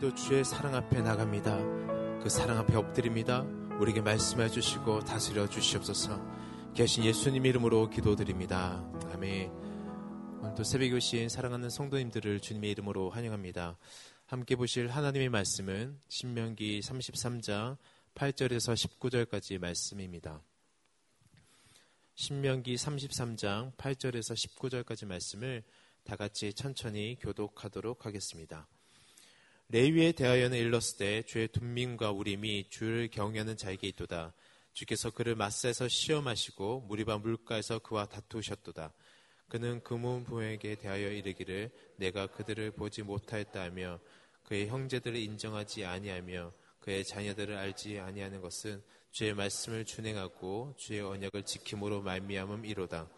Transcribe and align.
오늘도 0.00 0.14
주의 0.14 0.42
사랑 0.46 0.74
앞에 0.74 1.02
나갑니다. 1.02 1.58
그 2.22 2.30
사랑 2.30 2.56
앞에 2.56 2.74
엎드립니다. 2.74 3.42
우리에게 3.78 4.00
말씀해 4.00 4.48
주시고 4.48 5.00
다스려 5.00 5.46
주시옵소서. 5.46 6.18
계신 6.74 7.04
예수님 7.04 7.44
이름으로 7.44 7.90
기도드립니다. 7.90 8.82
아멘. 9.12 9.50
오늘도 10.40 10.64
새벽 10.64 10.88
교신 10.88 11.28
사랑하는 11.28 11.68
성도님들을 11.68 12.40
주님의 12.40 12.70
이름으로 12.70 13.10
환영합니다. 13.10 13.76
함께 14.24 14.56
보실 14.56 14.88
하나님의 14.88 15.28
말씀은 15.28 16.00
신명기 16.08 16.80
33장 16.80 17.76
8절에서 18.14 18.72
19절까지 18.74 19.58
말씀입니다. 19.58 20.42
신명기 22.14 22.74
33장 22.76 23.76
8절에서 23.76 24.34
19절까지 24.34 25.04
말씀을 25.06 25.62
다 26.04 26.16
같이 26.16 26.54
천천히 26.54 27.18
교독하도록 27.20 28.06
하겠습니다. 28.06 28.66
레위에 29.72 30.10
대하여는 30.10 30.58
일렀을 30.58 30.98
때 30.98 31.22
주의 31.22 31.46
둔민과 31.46 32.10
우림이 32.10 32.70
주를 32.70 33.08
경외하는 33.08 33.56
자에게 33.56 33.86
있도다. 33.86 34.32
주께서 34.72 35.10
그를 35.10 35.36
마사에서 35.36 35.86
시험하시고 35.86 36.86
무리바 36.88 37.18
물가에서 37.18 37.78
그와 37.78 38.06
다투셨도다. 38.06 38.92
그는 39.48 39.80
금은 39.84 40.24
부에게 40.24 40.74
대하여 40.74 41.12
이르기를 41.12 41.70
내가 41.96 42.26
그들을 42.26 42.72
보지 42.72 43.02
못하였다 43.02 43.62
하며 43.62 44.00
그의 44.42 44.66
형제들을 44.66 45.16
인정하지 45.16 45.84
아니하며 45.84 46.52
그의 46.80 47.04
자녀들을 47.04 47.56
알지 47.56 48.00
아니하는 48.00 48.40
것은 48.40 48.82
주의 49.12 49.32
말씀을 49.32 49.84
준행하고 49.84 50.74
주의 50.78 51.00
언약을 51.00 51.44
지킴으로 51.44 52.02
말미암음이로다. 52.02 53.08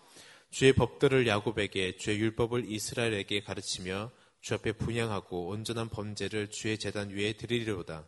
주의 0.50 0.74
법들을 0.74 1.26
야곱에게 1.26 1.96
주의 1.96 2.18
율법을 2.18 2.70
이스라엘에게 2.70 3.40
가르치며 3.40 4.10
주 4.42 4.54
앞에 4.54 4.72
분양하고 4.72 5.46
온전한 5.46 5.88
범죄를 5.88 6.50
주의 6.50 6.76
재단 6.76 7.10
위에 7.10 7.34
드리리로다. 7.34 8.04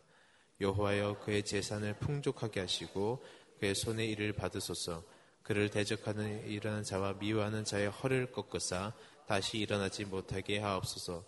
여호와여 0.59 1.19
그의 1.23 1.43
재산을 1.43 1.97
풍족하게 1.99 2.59
하시고 2.59 3.23
그의 3.59 3.73
손에 3.73 4.05
일을 4.05 4.33
받으소서. 4.33 5.01
그를 5.43 5.69
대적하는 5.69 6.45
일하는 6.49 6.83
자와 6.83 7.13
미워하는 7.13 7.63
자의 7.63 7.87
허를 7.87 8.33
꺾으사 8.33 8.93
다시 9.27 9.59
일어나지 9.59 10.03
못하게 10.03 10.59
하옵소서. 10.59 11.23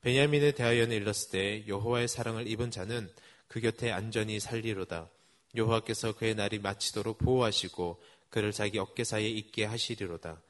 베냐민에 0.00 0.50
대하여는 0.50 0.96
일렀을 0.96 1.30
때 1.30 1.64
여호와의 1.68 2.08
사랑을 2.08 2.48
입은 2.48 2.72
자는 2.72 3.08
그 3.46 3.60
곁에 3.60 3.92
안전히 3.92 4.40
살리로다. 4.40 5.08
여호와께서 5.54 6.16
그의 6.16 6.34
날이 6.34 6.58
마치도록 6.58 7.18
보호하시고 7.18 8.02
그를 8.28 8.50
자기 8.50 8.80
어깨 8.80 9.04
사이에 9.04 9.28
있게 9.28 9.66
하시리로다. 9.66 10.42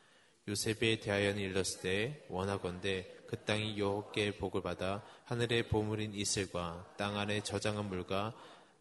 요셉에 0.48 1.01
대하여는 1.01 1.42
일렀을 1.42 1.83
때 1.83 2.25
원하건대 2.31 3.17
그 3.29 3.37
땅이 3.45 3.79
여호와께 3.79 4.39
복을 4.39 4.62
받아 4.62 5.05
하늘의 5.27 5.69
보물인 5.69 6.15
이슬과 6.15 6.95
땅 6.97 7.19
안에 7.19 7.43
저장한 7.43 7.89
물과 7.89 8.35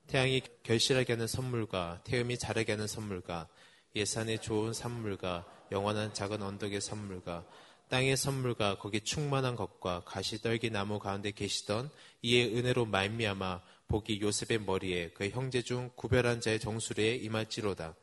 태양이 0.08 0.42
결실하게 0.64 1.14
하는 1.14 1.28
선물과 1.28 2.02
태음이 2.06 2.38
자라게 2.38 2.72
하는 2.72 2.88
선물과 2.88 3.50
예산의 3.94 4.40
좋은 4.40 4.72
산물과 4.72 5.46
영원한 5.74 6.14
작은 6.14 6.42
언덕의 6.42 6.80
선물과 6.80 7.46
땅의 7.90 8.16
선물과 8.16 8.78
거기 8.80 9.02
충만한 9.02 9.58
것과 9.58 10.04
가시 10.06 10.42
떨기 10.42 10.70
나무 10.70 10.98
가운데 11.00 11.32
계시던 11.32 11.90
이의 12.22 12.56
은혜로 12.58 12.86
말미암아 12.86 13.62
복이 13.90 14.22
요셉의 14.22 14.62
머리에 14.66 15.12
그 15.12 15.30
형제 15.30 15.62
중 15.62 15.90
구별한 15.96 16.40
자의 16.40 16.60
정수리에 16.60 17.16
임할지로다. 17.16 17.96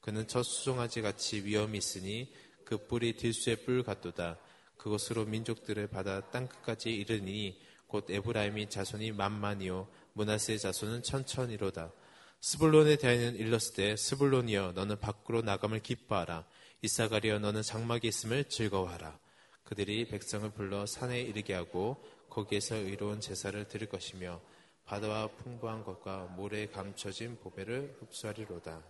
그는 0.00 0.26
첫 0.26 0.42
수송아지 0.42 1.00
같이 1.00 1.44
위험이 1.44 1.78
있으니 1.78 2.32
그 2.64 2.86
뿔이 2.86 3.16
들수의 3.16 3.64
뿔 3.64 3.82
같도다. 3.82 4.38
그것으로 4.82 5.26
민족들을 5.26 5.86
받아 5.86 6.20
땅 6.30 6.48
끝까지 6.48 6.92
이르니 6.92 7.60
곧 7.86 8.10
에브라임이 8.10 8.68
자손이 8.68 9.12
만만이요 9.12 9.86
문하세의 10.14 10.58
자손은 10.58 11.04
천천히로다. 11.04 11.92
스불론에 12.40 12.96
대하여는 12.96 13.36
일렀을 13.36 13.74
때 13.74 13.96
스불론이여 13.96 14.72
너는 14.72 14.98
밖으로 14.98 15.42
나감을 15.42 15.78
기뻐하라. 15.80 16.44
이사가리여 16.82 17.38
너는 17.38 17.62
장막에 17.62 18.08
있음을 18.08 18.48
즐거워하라. 18.48 19.16
그들이 19.62 20.08
백성을 20.08 20.50
불러 20.50 20.84
산에 20.84 21.20
이르게 21.20 21.54
하고 21.54 22.02
거기에서 22.28 22.74
의로운 22.74 23.20
제사를 23.20 23.68
드릴 23.68 23.88
것이며 23.88 24.40
바다와 24.84 25.28
풍부한 25.28 25.84
것과 25.84 26.24
모래에 26.36 26.66
감춰진 26.66 27.38
보배를 27.38 27.98
흡수하리로다. 28.00 28.82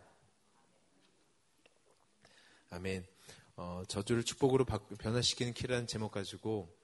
아멘. 2.70 3.11
어, 3.56 3.82
저주를 3.86 4.24
축복으로 4.24 4.64
변화시키는 4.64 5.52
키라는 5.52 5.86
제목 5.86 6.12
가지고 6.12 6.74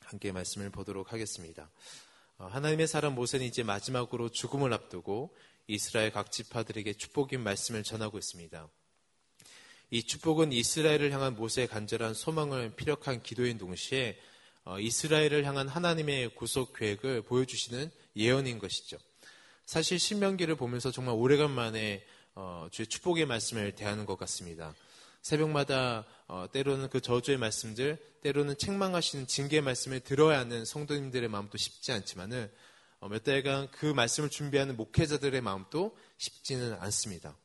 함께 0.00 0.32
말씀을 0.32 0.70
보도록 0.70 1.12
하겠습니다. 1.12 1.70
어, 2.38 2.46
하나님의 2.46 2.88
사람 2.88 3.14
모세는 3.14 3.46
이제 3.46 3.62
마지막으로 3.62 4.30
죽음을 4.30 4.72
앞두고 4.72 5.34
이스라엘 5.66 6.10
각 6.10 6.32
지파들에게 6.32 6.94
축복인 6.94 7.42
말씀을 7.42 7.82
전하고 7.82 8.18
있습니다. 8.18 8.68
이 9.90 10.02
축복은 10.02 10.52
이스라엘을 10.52 11.12
향한 11.12 11.34
모세의 11.34 11.68
간절한 11.68 12.14
소망을 12.14 12.74
피력한 12.74 13.22
기도인 13.22 13.58
동시에 13.58 14.18
어, 14.64 14.78
이스라엘을 14.78 15.44
향한 15.44 15.68
하나님의 15.68 16.34
구속 16.34 16.74
계획을 16.74 17.22
보여주시는 17.22 17.90
예언인 18.16 18.58
것이죠. 18.58 18.98
사실 19.64 19.98
신명기를 19.98 20.56
보면서 20.56 20.90
정말 20.90 21.14
오래간만에 21.14 22.04
어, 22.34 22.68
주의 22.70 22.86
축복의 22.86 23.26
말씀을 23.26 23.72
대하는 23.72 24.04
것 24.04 24.18
같습니다. 24.18 24.74
새벽마다 25.28 26.06
어, 26.26 26.46
때로는 26.50 26.88
그 26.88 27.02
저주의 27.02 27.36
말씀들, 27.36 27.98
때로는 28.22 28.56
책망하시는 28.56 29.26
징계의 29.26 29.60
말씀을 29.60 30.00
들어야 30.00 30.38
하는 30.38 30.64
성도님들의 30.64 31.28
마음도 31.28 31.58
쉽지 31.58 31.92
않지만은 31.92 32.50
어, 33.00 33.08
몇 33.08 33.24
달간 33.24 33.70
그 33.70 33.84
말씀을 33.84 34.30
준비하는 34.30 34.78
목회자들의 34.78 35.38
마음도 35.42 35.94
쉽지는 36.16 36.78
않습니다. 36.80 37.36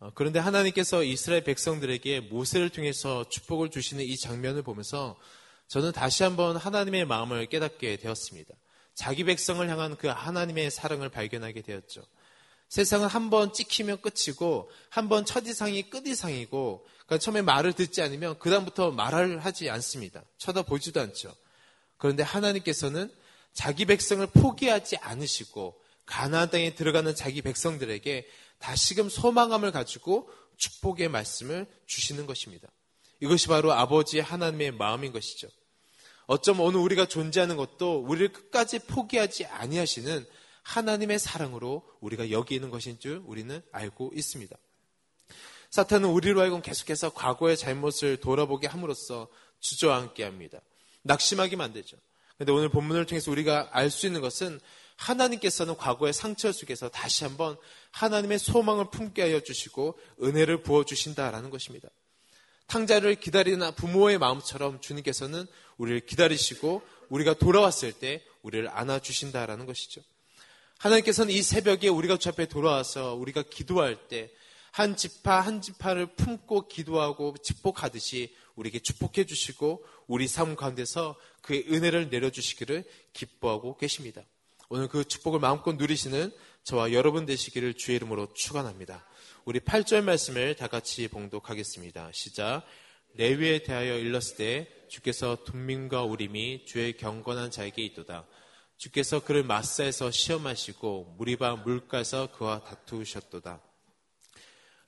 어, 0.00 0.10
그런데 0.14 0.38
하나님께서 0.38 1.02
이스라엘 1.02 1.44
백성들에게 1.44 2.20
모세를 2.20 2.68
통해서 2.68 3.26
축복을 3.30 3.70
주시는 3.70 4.04
이 4.04 4.18
장면을 4.18 4.60
보면서 4.60 5.18
저는 5.68 5.92
다시 5.92 6.24
한번 6.24 6.58
하나님의 6.58 7.06
마음을 7.06 7.46
깨닫게 7.46 7.96
되었습니다. 7.96 8.54
자기 8.92 9.24
백성을 9.24 9.66
향한 9.66 9.96
그 9.96 10.08
하나님의 10.08 10.70
사랑을 10.70 11.08
발견하게 11.08 11.62
되었죠. 11.62 12.02
세상은 12.70 13.08
한 13.08 13.30
번 13.30 13.52
찍히면 13.52 14.00
끝이고 14.00 14.70
한 14.88 15.08
번 15.08 15.24
첫이상이 15.24 15.90
끝이상이고 15.90 16.86
그러니까 17.04 17.18
처음에 17.18 17.42
말을 17.42 17.72
듣지 17.72 18.00
않으면 18.00 18.38
그다음부터 18.38 18.92
말을 18.92 19.44
하지 19.44 19.68
않습니다. 19.68 20.22
쳐다보지도 20.38 21.00
않죠. 21.00 21.34
그런데 21.96 22.22
하나님께서는 22.22 23.12
자기 23.52 23.84
백성을 23.84 24.24
포기하지 24.28 24.96
않으시고 24.98 25.80
가나안 26.06 26.50
땅에 26.50 26.74
들어가는 26.74 27.14
자기 27.14 27.42
백성들에게 27.42 28.28
다시금 28.60 29.08
소망함을 29.08 29.72
가지고 29.72 30.30
축복의 30.56 31.08
말씀을 31.08 31.66
주시는 31.86 32.26
것입니다. 32.26 32.68
이것이 33.20 33.48
바로 33.48 33.72
아버지 33.72 34.20
하나님의 34.20 34.72
마음인 34.72 35.12
것이죠. 35.12 35.48
어쩜 36.26 36.60
오늘 36.60 36.78
우리가 36.80 37.06
존재하는 37.06 37.56
것도 37.56 38.04
우리를 38.06 38.32
끝까지 38.32 38.78
포기하지 38.80 39.46
아니하시는 39.46 40.24
하나님의 40.62 41.18
사랑으로 41.18 41.82
우리가 42.00 42.30
여기는 42.30 42.70
것인 42.70 42.98
줄 42.98 43.22
우리는 43.24 43.60
알고 43.72 44.12
있습니다. 44.14 44.56
사탄은 45.70 46.08
우리로 46.08 46.40
하여금 46.40 46.62
계속해서 46.62 47.10
과거의 47.10 47.56
잘못을 47.56 48.16
돌아보게 48.18 48.66
함으로써 48.66 49.28
주저앉게 49.60 50.24
합니다. 50.24 50.60
낙심하게 51.02 51.56
만들죠. 51.56 51.96
그런데 52.36 52.52
오늘 52.52 52.68
본문을 52.70 53.06
통해서 53.06 53.30
우리가 53.30 53.68
알 53.72 53.90
수 53.90 54.06
있는 54.06 54.20
것은 54.20 54.60
하나님께서는 54.96 55.76
과거의 55.76 56.12
상처 56.12 56.52
속에서 56.52 56.88
다시 56.88 57.24
한번 57.24 57.56
하나님의 57.92 58.38
소망을 58.38 58.90
품게 58.90 59.22
하여 59.22 59.40
주시고 59.40 59.98
은혜를 60.22 60.62
부어 60.62 60.84
주신다라는 60.84 61.50
것입니다. 61.50 61.88
탕자를 62.66 63.16
기다리는 63.16 63.74
부모의 63.74 64.18
마음처럼 64.18 64.80
주님께서는 64.80 65.46
우리를 65.78 66.06
기다리시고 66.06 66.82
우리가 67.08 67.34
돌아왔을 67.34 67.92
때 67.92 68.22
우리를 68.42 68.68
안아주신다라는 68.68 69.66
것이죠. 69.66 70.02
하나님께서는 70.80 71.32
이 71.32 71.42
새벽에 71.42 71.88
우리가 71.88 72.16
주 72.16 72.28
앞에 72.28 72.46
돌아와서 72.46 73.14
우리가 73.14 73.44
기도할 73.48 74.08
때 74.08 74.30
한 74.72 74.96
지파 74.96 75.40
한 75.40 75.60
지파를 75.60 76.06
품고 76.14 76.68
기도하고 76.68 77.34
축복하듯이 77.42 78.34
우리에게 78.54 78.78
축복해 78.78 79.24
주시고 79.26 79.84
우리 80.06 80.28
삶 80.28 80.54
가운데서 80.54 81.16
그의 81.42 81.64
은혜를 81.70 82.10
내려주시기를 82.10 82.84
기뻐하고 83.12 83.76
계십니다. 83.76 84.22
오늘 84.68 84.86
그 84.86 85.04
축복을 85.04 85.40
마음껏 85.40 85.74
누리시는 85.74 86.30
저와 86.62 86.92
여러분 86.92 87.26
되시기를 87.26 87.74
주의 87.74 87.96
이름으로 87.96 88.32
축원합니다. 88.34 89.04
우리 89.44 89.58
8절 89.58 90.02
말씀을 90.04 90.54
다 90.54 90.68
같이 90.68 91.08
봉독하겠습니다. 91.08 92.10
시작. 92.12 92.62
레위에 93.14 93.64
대하여 93.64 93.98
일렀을 93.98 94.36
때 94.36 94.68
주께서 94.88 95.38
둔민과 95.44 96.04
우림이 96.04 96.66
주의 96.66 96.96
경건한 96.96 97.50
자에게 97.50 97.82
있도다. 97.82 98.26
주께서 98.80 99.22
그를 99.22 99.44
마사에서 99.44 100.10
시험하시고 100.10 101.16
무리바 101.18 101.56
물가에서 101.56 102.32
그와 102.32 102.64
다투셨도다. 102.64 103.60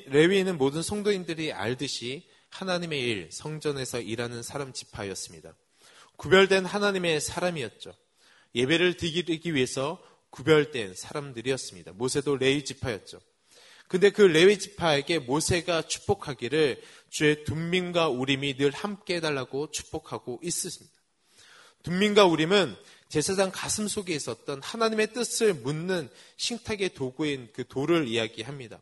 레위는 0.07 0.57
모든 0.57 0.81
성도인들이 0.81 1.53
알듯이 1.53 2.27
하나님의 2.49 3.01
일, 3.03 3.29
성전에서 3.31 4.01
일하는 4.01 4.43
사람 4.43 4.73
지파였습니다. 4.73 5.55
구별된 6.17 6.65
하나님의 6.65 7.21
사람이었죠. 7.21 7.93
예배를 8.55 8.97
드리기 8.97 9.55
위해서 9.55 10.03
구별된 10.31 10.95
사람들이었습니다. 10.95 11.93
모세도 11.93 12.39
레위 12.39 12.65
지파였죠. 12.65 13.21
근데 13.89 14.09
그 14.09 14.23
레위 14.23 14.59
지파에게 14.59 15.19
모세가 15.19 15.83
축복하기를 15.83 16.83
주의 17.11 17.45
둠민과 17.45 18.09
우림이 18.09 18.57
늘 18.57 18.71
함께 18.71 19.17
해달라고 19.17 19.71
축복하고 19.71 20.41
있습니다. 20.43 20.91
둠민과 21.83 22.25
우림은 22.25 22.75
제사장 23.13 23.51
가슴 23.53 23.89
속에 23.89 24.15
있었던 24.15 24.63
하나님의 24.63 25.13
뜻을 25.13 25.53
묻는 25.53 26.09
신탁의 26.39 26.95
도구인 26.95 27.51
그 27.53 27.69
돌을 27.69 28.09
이야기합니다. 28.09 28.81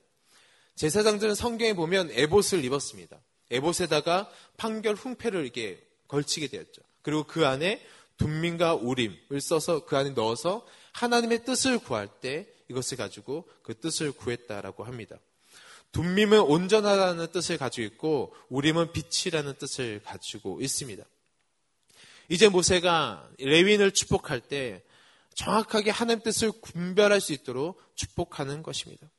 제사장들은 0.76 1.34
성경에 1.34 1.72
보면 1.72 2.12
에봇을 2.12 2.64
입었습니다. 2.64 3.18
에봇에다가 3.50 4.30
판결 4.56 4.94
흉패를 4.94 5.42
이렇게 5.42 5.84
걸치게 6.06 6.46
되었죠. 6.46 6.80
그리고 7.02 7.24
그 7.24 7.44
안에 7.44 7.84
둠민과 8.18 8.76
우림을 8.76 9.40
써서 9.40 9.84
그 9.84 9.96
안에 9.96 10.10
넣어서 10.10 10.64
하나님의 10.92 11.44
뜻을 11.44 11.80
구할 11.80 12.06
때 12.06 12.46
이것을 12.68 12.98
가지고 12.98 13.48
그 13.64 13.76
뜻을 13.80 14.12
구했다라고 14.12 14.84
합니다. 14.84 15.18
둠밈은 15.90 16.38
온전하다는 16.38 17.32
뜻을 17.32 17.58
가지고 17.58 17.84
있고 17.84 18.36
우림은 18.48 18.92
빛이라는 18.92 19.54
뜻을 19.58 20.02
가지고 20.04 20.60
있습니다. 20.60 21.02
이제 22.30 22.48
모세가 22.48 23.28
레윈을 23.38 23.90
축복할 23.90 24.40
때 24.40 24.84
정확하게 25.34 25.90
하나님 25.90 26.22
뜻을 26.22 26.52
분별할 26.62 27.20
수 27.20 27.32
있도록 27.32 27.82
축복하는 27.96 28.62
것입니다. 28.62 29.10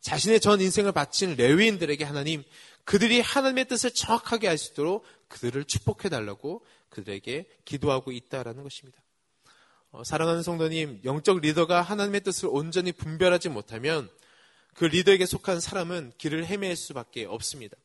자신의 0.00 0.38
전 0.38 0.60
인생을 0.60 0.92
바친 0.92 1.34
레위인들에게 1.34 2.04
하나님 2.04 2.44
그들이 2.84 3.20
하나님의 3.20 3.66
뜻을 3.66 3.90
정확하게 3.90 4.48
알 4.48 4.56
수 4.56 4.70
있도록 4.70 5.04
그들을 5.26 5.64
축복해 5.64 6.08
달라고 6.08 6.64
그들에게 6.90 7.48
기도하고 7.64 8.12
있다라는 8.12 8.62
것입니다. 8.62 9.02
어, 9.90 10.04
사랑하는 10.04 10.42
성도님, 10.44 11.00
영적 11.04 11.40
리더가 11.40 11.82
하나님의 11.82 12.20
뜻을 12.20 12.48
온전히 12.52 12.92
분별하지 12.92 13.48
못하면 13.48 14.08
그 14.74 14.84
리더에게 14.84 15.26
속한 15.26 15.58
사람은 15.58 16.12
길을 16.18 16.46
헤맬 16.46 16.76
수밖에 16.76 17.24
없습니다. 17.24 17.76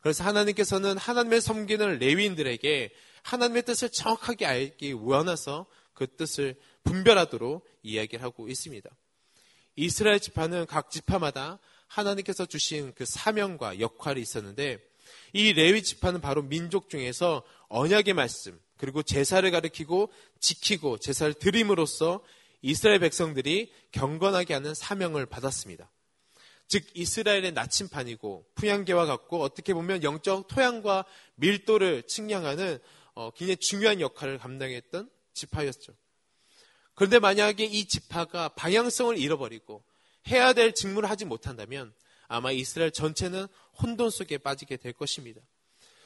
그래서 0.00 0.24
하나님께서는 0.24 0.98
하나님의 0.98 1.40
섬기는 1.40 1.98
레위인들에게 1.98 2.92
하나님의 3.22 3.62
뜻을 3.64 3.90
정확하게 3.90 4.46
알기 4.46 4.92
원해서 4.92 5.66
그 5.94 6.06
뜻을 6.06 6.56
분별하도록 6.84 7.66
이야기를 7.82 8.22
하고 8.22 8.48
있습니다. 8.48 8.88
이스라엘 9.76 10.20
지파는 10.20 10.66
각 10.66 10.90
지파마다 10.90 11.58
하나님께서 11.86 12.46
주신 12.46 12.92
그 12.94 13.04
사명과 13.04 13.80
역할이 13.80 14.20
있었는데 14.20 14.78
이 15.32 15.52
레위 15.52 15.82
지파는 15.82 16.20
바로 16.20 16.42
민족 16.42 16.90
중에서 16.90 17.42
언약의 17.68 18.14
말씀 18.14 18.58
그리고 18.76 19.02
제사를 19.02 19.48
가리키고 19.50 20.10
지키고 20.40 20.98
제사를 20.98 21.34
드림으로써 21.34 22.22
이스라엘 22.62 23.00
백성들이 23.00 23.72
경건하게 23.92 24.54
하는 24.54 24.74
사명을 24.74 25.26
받았습니다. 25.26 25.90
즉 26.66 26.84
이스라엘의 26.94 27.52
나침판이고 27.52 28.46
풍향계와 28.54 29.06
같고 29.06 29.42
어떻게 29.42 29.72
보면 29.72 30.02
영적 30.02 30.48
토양과 30.48 31.04
밀도를 31.36 32.02
측량하는 32.02 32.78
어, 33.18 33.32
굉장히 33.32 33.56
중요한 33.56 34.00
역할을 34.00 34.38
감당했던 34.38 35.10
지파였죠. 35.34 35.92
그런데 36.94 37.18
만약에 37.18 37.64
이 37.64 37.84
지파가 37.84 38.50
방향성을 38.50 39.18
잃어버리고 39.18 39.82
해야 40.28 40.52
될 40.52 40.72
직무를 40.72 41.10
하지 41.10 41.24
못한다면 41.24 41.92
아마 42.28 42.52
이스라엘 42.52 42.92
전체는 42.92 43.48
혼돈 43.82 44.10
속에 44.10 44.38
빠지게 44.38 44.76
될 44.76 44.92
것입니다. 44.92 45.40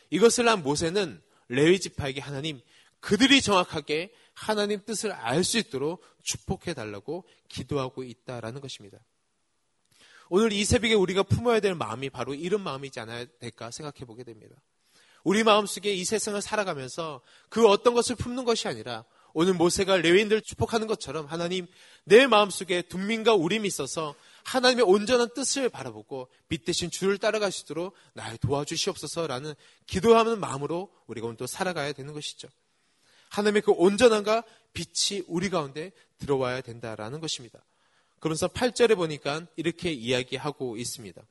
이것을 0.08 0.48
한 0.48 0.62
모세는 0.62 1.20
레위 1.48 1.80
지파에게 1.80 2.22
하나님 2.22 2.62
그들이 3.00 3.42
정확하게 3.42 4.10
하나님 4.32 4.82
뜻을 4.82 5.12
알 5.12 5.44
수 5.44 5.58
있도록 5.58 6.02
축복해 6.22 6.72
달라고 6.72 7.28
기도하고 7.50 8.04
있다라는 8.04 8.62
것입니다. 8.62 8.98
오늘 10.30 10.50
이 10.52 10.64
새벽에 10.64 10.94
우리가 10.94 11.24
품어야 11.24 11.60
될 11.60 11.74
마음이 11.74 12.08
바로 12.08 12.32
이런 12.32 12.62
마음이지 12.62 13.00
않아야 13.00 13.26
될까 13.38 13.70
생각해 13.70 14.06
보게 14.06 14.24
됩니다. 14.24 14.56
우리 15.24 15.44
마음속에 15.44 15.92
이 15.92 16.04
세상을 16.04 16.40
살아가면서 16.40 17.20
그 17.48 17.68
어떤 17.68 17.94
것을 17.94 18.16
품는 18.16 18.44
것이 18.44 18.68
아니라 18.68 19.04
오늘 19.34 19.54
모세가 19.54 19.96
레위인들 19.96 20.42
축복하는 20.42 20.86
것처럼 20.86 21.26
하나님 21.26 21.66
내 22.04 22.26
마음속에 22.26 22.82
둠민과 22.82 23.34
우림이 23.34 23.66
있어서 23.68 24.14
하나님의 24.44 24.84
온전한 24.84 25.32
뜻을 25.34 25.68
바라보고 25.68 26.28
빛 26.48 26.64
대신 26.64 26.90
주를 26.90 27.18
있도록 27.48 27.94
날 28.12 28.36
도와주시옵소서라는 28.38 29.54
기도하는 29.86 30.40
마음으로 30.40 30.90
우리가 31.06 31.26
오늘 31.26 31.36
또 31.36 31.46
살아가야 31.46 31.92
되는 31.92 32.12
것이죠. 32.12 32.48
하나님의 33.30 33.62
그 33.62 33.72
온전함과 33.72 34.42
빛이 34.74 35.22
우리 35.28 35.48
가운데 35.48 35.92
들어와야 36.18 36.60
된다라는 36.60 37.20
것입니다. 37.20 37.64
그러면서 38.18 38.48
8절에 38.48 38.96
보니까 38.96 39.46
이렇게 39.56 39.90
이야기하고 39.90 40.76
있습니다. 40.76 41.22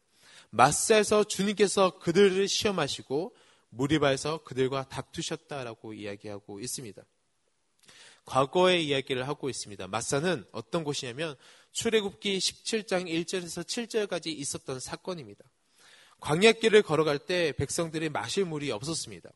마사에서 0.49 1.23
주님께서 1.23 1.99
그들을 1.99 2.47
시험하시고 2.47 3.33
무리바에서 3.71 4.43
그들과 4.43 4.87
다투셨다라고 4.87 5.93
이야기하고 5.93 6.59
있습니다. 6.59 7.03
과거의 8.25 8.85
이야기를 8.85 9.27
하고 9.27 9.49
있습니다. 9.49 9.87
마사는 9.87 10.45
어떤 10.51 10.83
곳이냐면 10.83 11.35
출애굽기 11.71 12.37
17장 12.37 13.07
1절에서 13.07 13.63
7절까지 13.65 14.27
있었던 14.27 14.79
사건입니다. 14.79 15.43
광야길을 16.19 16.83
걸어갈 16.83 17.17
때 17.19 17.51
백성들이 17.53 18.09
마실 18.09 18.45
물이 18.45 18.71
없었습니다. 18.71 19.31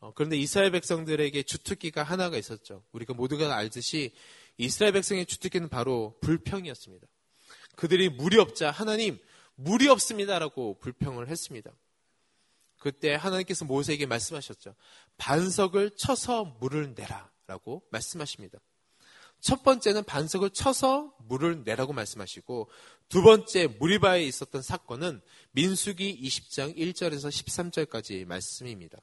어, 0.00 0.12
그런데 0.14 0.36
이스라엘 0.36 0.72
백성들에게 0.72 1.42
주특기가 1.42 2.02
하나가 2.02 2.36
있었죠. 2.36 2.82
우리가 2.92 3.14
모두가 3.14 3.54
알듯이 3.54 4.12
이스라엘 4.56 4.92
백성의 4.94 5.26
주특기는 5.26 5.68
바로 5.68 6.18
불평이었습니다. 6.20 7.06
그들이 7.76 8.08
물이 8.08 8.38
없자 8.38 8.70
하나님 8.70 9.18
물이 9.54 9.88
없습니다라고 9.88 10.78
불평을 10.80 11.28
했습니다. 11.28 11.70
그때 12.80 13.14
하나님께서 13.14 13.64
모세에게 13.66 14.06
말씀하셨죠. 14.06 14.74
반석을 15.18 15.92
쳐서 15.96 16.56
물을 16.60 16.94
내라라고 16.96 17.86
말씀하십니다. 17.90 18.58
첫 19.40 19.62
번째는 19.62 20.04
반석을 20.04 20.50
쳐서 20.50 21.14
물을 21.20 21.62
내라고 21.62 21.92
말씀하시고 21.92 22.68
두 23.08 23.22
번째 23.22 23.66
무리바에 23.68 24.24
있었던 24.24 24.62
사건은 24.62 25.20
민수기 25.52 26.20
20장 26.22 26.76
1절에서 26.76 27.28
13절까지 27.28 28.24
말씀입니다. 28.26 28.98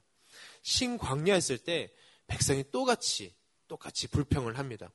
신광야했을 0.63 1.59
때 1.59 1.91
백성이 2.27 2.63
똑같이 2.71 3.33
똑같이 3.67 4.07
불평을 4.07 4.57
합니다. 4.57 4.91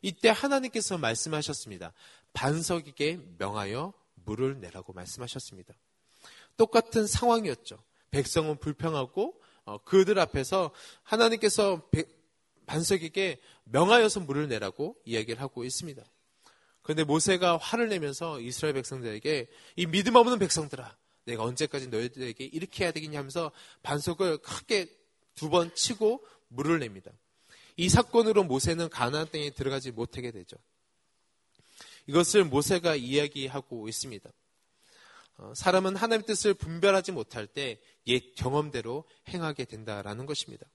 이때 0.00 0.28
하나님께서 0.30 0.96
말씀하셨습니다. 0.98 1.92
반석에게 2.32 3.20
명하여 3.38 3.92
물을 4.14 4.60
내라고 4.60 4.92
말씀하셨습니다. 4.92 5.74
똑같은 6.56 7.06
상황이었죠. 7.06 7.82
백성은 8.10 8.58
불평하고 8.58 9.40
어, 9.64 9.78
그들 9.78 10.18
앞에서 10.18 10.70
하나님께서 11.02 11.88
반석에게 12.66 13.40
명하여서 13.64 14.20
물을 14.20 14.48
내라고 14.48 14.96
이야기를 15.04 15.40
하고 15.40 15.64
있습니다. 15.64 16.04
그런데 16.82 17.04
모세가 17.04 17.56
화를 17.56 17.88
내면서 17.88 18.40
이스라엘 18.40 18.74
백성들에게 18.74 19.48
이 19.76 19.86
믿음 19.86 20.14
없는 20.14 20.38
백성들아 20.38 20.96
내가 21.24 21.42
언제까지 21.42 21.88
너희들에게 21.88 22.44
이렇게 22.44 22.84
해야 22.84 22.92
되겠냐 22.92 23.18
하면서 23.18 23.50
반석을 23.82 24.38
크게 24.38 24.86
두 25.34 25.50
번 25.50 25.74
치고 25.74 26.24
물을 26.48 26.78
냅니다. 26.78 27.10
이 27.76 27.88
사건으로 27.88 28.44
모세는 28.44 28.88
가나안 28.88 29.28
땅에 29.30 29.50
들어가지 29.50 29.90
못하게 29.90 30.30
되죠. 30.30 30.56
이것을 32.06 32.44
모세가 32.44 32.94
이야기하고 32.94 33.88
있습니다. 33.88 34.30
어, 35.38 35.52
사람은 35.54 35.96
하나님의 35.96 36.26
뜻을 36.26 36.54
분별하지 36.54 37.12
못할 37.12 37.46
때 37.46 37.78
옛 38.06 38.34
경험대로 38.36 39.04
행하게 39.28 39.64
된다라는 39.64 40.26
것입니다. 40.26 40.66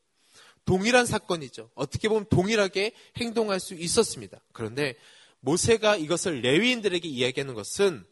동일한 0.65 1.05
사건이죠. 1.05 1.71
어떻게 1.73 2.07
보면 2.07 2.25
동일하게 2.29 2.93
행동할 3.17 3.59
수 3.59 3.73
있었습니다. 3.73 4.39
그런데 4.51 4.95
모세가 5.39 5.95
이것을 5.95 6.41
레위인들에게 6.41 7.07
이야기하는 7.07 7.55
것은 7.55 8.05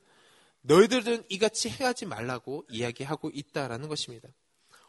너희들은 0.62 1.26
이같이 1.30 1.70
행하지 1.70 2.06
말라고 2.06 2.66
이야기하고 2.70 3.30
있다라는 3.34 3.88
것입니다. 3.88 4.28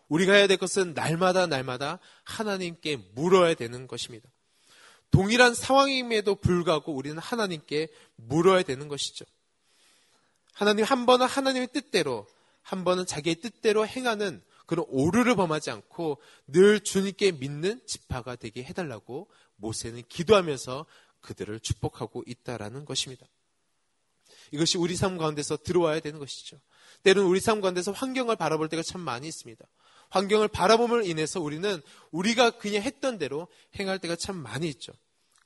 우리가 0.08 0.32
해야 0.32 0.46
될 0.46 0.56
것은 0.56 0.94
날마다 0.94 1.46
날마다 1.46 2.00
하나님께 2.24 2.96
물어야 3.14 3.54
되는 3.54 3.86
것입니다. 3.86 4.28
동일한 5.10 5.54
상황임에도 5.54 6.36
불구하고 6.36 6.94
우리는 6.94 7.18
하나님께 7.18 7.88
물어야 8.16 8.62
되는 8.62 8.88
것이죠. 8.88 9.24
하나님 10.52 10.84
한 10.84 11.06
번은 11.06 11.26
하나님의 11.26 11.68
뜻대로 11.72 12.26
한 12.62 12.84
번은 12.84 13.06
자기의 13.06 13.36
뜻대로 13.36 13.86
행하는 13.86 14.42
그런 14.66 14.86
오류를 14.88 15.34
범하지 15.34 15.70
않고 15.70 16.20
늘 16.46 16.80
주님께 16.80 17.32
믿는 17.32 17.80
지파가 17.86 18.36
되게 18.36 18.62
해달라고 18.62 19.28
모세는 19.56 20.02
기도하면서 20.08 20.86
그들을 21.20 21.58
축복하고 21.60 22.22
있다라는 22.26 22.84
것입니다. 22.84 23.26
이것이 24.52 24.78
우리 24.78 24.96
삶 24.96 25.18
가운데서 25.18 25.58
들어와야 25.58 26.00
되는 26.00 26.18
것이죠. 26.18 26.60
때로는 27.02 27.28
우리 27.28 27.40
삶 27.40 27.60
가운데서 27.60 27.92
환경을 27.92 28.36
바라볼 28.36 28.68
때가 28.68 28.82
참 28.82 29.00
많이 29.00 29.26
있습니다. 29.28 29.64
환경을 30.10 30.48
바라봄을 30.48 31.06
인해서 31.06 31.40
우리는 31.40 31.80
우리가 32.10 32.50
그냥 32.50 32.82
했던 32.82 33.18
대로 33.18 33.48
행할 33.78 33.98
때가 33.98 34.16
참 34.16 34.36
많이 34.36 34.68
있죠. 34.68 34.92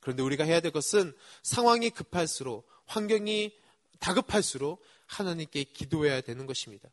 그런데 0.01 0.21
우리가 0.23 0.43
해야 0.43 0.59
될 0.59 0.71
것은 0.71 1.15
상황이 1.43 1.89
급할수록 1.89 2.67
환경이 2.85 3.53
다급할수록 3.99 4.83
하나님께 5.05 5.65
기도해야 5.65 6.21
되는 6.21 6.45
것입니다. 6.45 6.89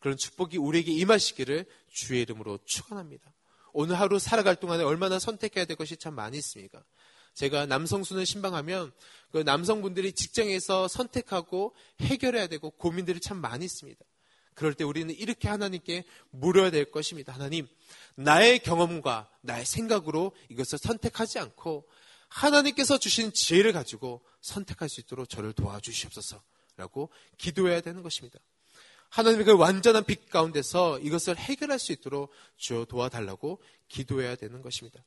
그런 0.00 0.16
축복이 0.16 0.58
우리에게 0.58 0.92
임하시기를 0.92 1.64
주의 1.92 2.22
이름으로 2.22 2.58
축원합니다. 2.64 3.32
오늘 3.72 3.98
하루 3.98 4.18
살아갈 4.18 4.56
동안에 4.56 4.82
얼마나 4.82 5.18
선택해야 5.18 5.64
될 5.64 5.76
것이 5.76 5.96
참 5.96 6.14
많이 6.14 6.36
있습니까? 6.38 6.82
제가 7.34 7.66
남성수는 7.66 8.24
신방하면 8.24 8.92
그 9.30 9.38
남성분들이 9.38 10.12
직장에서 10.12 10.88
선택하고 10.88 11.74
해결해야 12.00 12.46
되고 12.48 12.70
고민들이 12.70 13.20
참 13.20 13.38
많이 13.38 13.64
있습니다. 13.64 14.04
그럴 14.54 14.74
때 14.74 14.84
우리는 14.84 15.14
이렇게 15.14 15.48
하나님께 15.48 16.04
물어야 16.30 16.70
될 16.70 16.90
것입니다. 16.90 17.32
하나님, 17.32 17.66
나의 18.16 18.58
경험과 18.58 19.30
나의 19.40 19.64
생각으로 19.64 20.32
이것을 20.50 20.78
선택하지 20.78 21.38
않고 21.38 21.88
하나님께서 22.28 22.98
주신 22.98 23.32
지혜를 23.32 23.72
가지고 23.72 24.22
선택할 24.42 24.88
수 24.88 25.00
있도록 25.00 25.28
저를 25.28 25.52
도와주시옵소서. 25.54 26.42
라고 26.76 27.10
기도해야 27.38 27.80
되는 27.80 28.02
것입니다. 28.02 28.38
하나님의 29.10 29.44
그 29.44 29.56
완전한 29.56 30.04
빛 30.04 30.30
가운데서 30.30 31.00
이것을 31.00 31.36
해결할 31.36 31.78
수 31.78 31.92
있도록 31.92 32.30
주어 32.56 32.86
도와달라고 32.86 33.62
기도해야 33.88 34.36
되는 34.36 34.62
것입니다. 34.62 35.04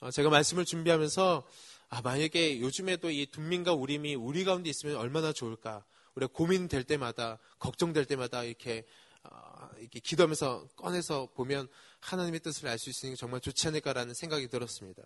어, 0.00 0.10
제가 0.10 0.28
말씀을 0.28 0.64
준비하면서 0.64 1.46
아, 1.88 2.00
만약에 2.00 2.60
요즘에도 2.60 3.10
이 3.10 3.26
둔민과 3.26 3.74
우림이 3.74 4.14
우리 4.14 4.44
가운데 4.44 4.70
있으면 4.70 4.96
얼마나 4.96 5.32
좋을까. 5.32 5.84
우리가 6.14 6.32
고민될 6.32 6.84
때마다, 6.84 7.38
걱정될 7.58 8.06
때마다 8.06 8.44
이렇게, 8.44 8.86
어, 9.24 9.68
이렇게 9.78 10.00
기도하면서 10.00 10.68
꺼내서 10.76 11.28
보면 11.34 11.68
하나님의 12.00 12.40
뜻을 12.40 12.68
알 12.68 12.78
수 12.78 12.90
있으니 12.90 13.14
정말 13.16 13.40
좋지 13.40 13.68
않을까라는 13.68 14.14
생각이 14.14 14.48
들었습니다. 14.48 15.02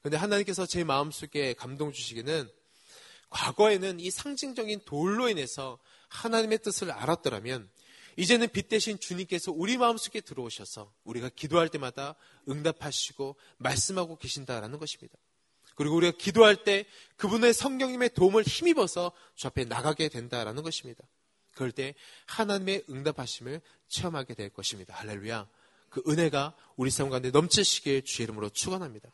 그런데 0.00 0.16
하나님께서 0.16 0.64
제 0.64 0.84
마음속에 0.84 1.54
감동 1.54 1.92
주시기는 1.92 2.48
과거에는 3.30 4.00
이 4.00 4.10
상징적인 4.10 4.80
돌로 4.84 5.28
인해서 5.28 5.78
하나님의 6.08 6.58
뜻을 6.58 6.90
알았더라면 6.90 7.68
이제는 8.16 8.48
빛 8.48 8.68
대신 8.68 8.98
주님께서 8.98 9.52
우리 9.52 9.76
마음속에 9.76 10.20
들어오셔서 10.20 10.92
우리가 11.04 11.28
기도할 11.28 11.68
때마다 11.68 12.14
응답하시고 12.48 13.36
말씀하고 13.58 14.16
계신다라는 14.16 14.78
것입니다. 14.78 15.18
그리고 15.74 15.96
우리가 15.96 16.16
기도할 16.16 16.64
때 16.64 16.86
그분의 17.16 17.52
성령님의 17.52 18.14
도움을 18.14 18.42
힘입어서 18.42 19.12
주 19.34 19.46
앞에 19.48 19.64
나가게 19.64 20.08
된다라는 20.08 20.62
것입니다. 20.62 21.04
그럴 21.54 21.72
때 21.72 21.94
하나님의 22.26 22.84
응답하심을 22.88 23.60
체험하게 23.88 24.34
될 24.34 24.48
것입니다. 24.48 24.94
할렐루야. 24.94 25.46
그 25.90 26.02
은혜가 26.08 26.54
우리 26.76 26.90
삶 26.90 27.10
가운데 27.10 27.30
넘치시길 27.30 28.04
주의 28.04 28.24
이름으로 28.24 28.48
축원합니다. 28.48 29.10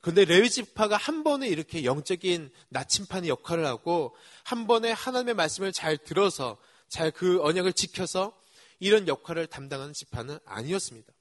그런데 0.00 0.24
레위 0.24 0.48
지파가 0.48 0.96
한 0.96 1.24
번에 1.24 1.48
이렇게 1.48 1.84
영적인 1.84 2.50
나침판의 2.70 3.28
역할을 3.28 3.66
하고 3.66 4.16
한 4.44 4.66
번에 4.66 4.92
하나님의 4.92 5.34
말씀을 5.34 5.72
잘 5.72 5.98
들어서 5.98 6.58
잘 6.88 7.12
그 7.12 7.42
언약을 7.42 7.72
지켜서 7.72 8.36
이런 8.78 9.06
역할을 9.06 9.46
담당하는 9.46 9.92
지파는 9.92 10.38
아니었습니다. 10.44 11.12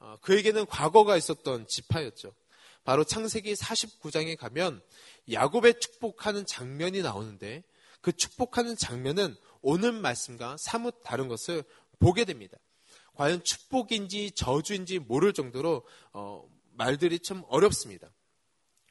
어, 0.00 0.16
그에게는 0.20 0.66
과거가 0.66 1.16
있었던 1.16 1.66
지파였죠. 1.66 2.34
바로 2.84 3.04
창세기 3.04 3.54
49장에 3.54 4.36
가면 4.36 4.82
야곱의 5.30 5.80
축복하는 5.80 6.44
장면이 6.44 7.02
나오는데 7.02 7.62
그 8.00 8.12
축복하는 8.12 8.76
장면은 8.76 9.36
오는 9.62 9.94
말씀과 9.94 10.56
사뭇 10.58 11.02
다른 11.04 11.28
것을 11.28 11.64
보게 12.00 12.24
됩니다. 12.24 12.58
과연 13.14 13.44
축복인지 13.44 14.32
저주인지 14.32 14.98
모를 14.98 15.32
정도로 15.32 15.86
어, 16.12 16.44
말들이 16.84 17.20
참 17.20 17.44
어렵습니다. 17.46 18.08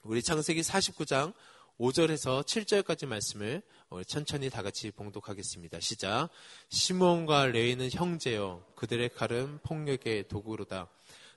우리 0.03 0.23
창세기 0.23 0.61
49장 0.61 1.33
5절에서 1.77 2.41
7절까지 2.45 3.05
말씀을 3.05 3.61
천천히 4.07 4.49
다 4.49 4.61
같이 4.61 4.91
봉독하겠습니다. 4.91 5.81
시작. 5.81 6.29
시몬과 6.69 7.47
레이는 7.47 7.89
형제여 7.91 8.65
그들의 8.77 9.09
칼은 9.09 9.59
폭력의 9.63 10.29
도구로다. 10.29 10.87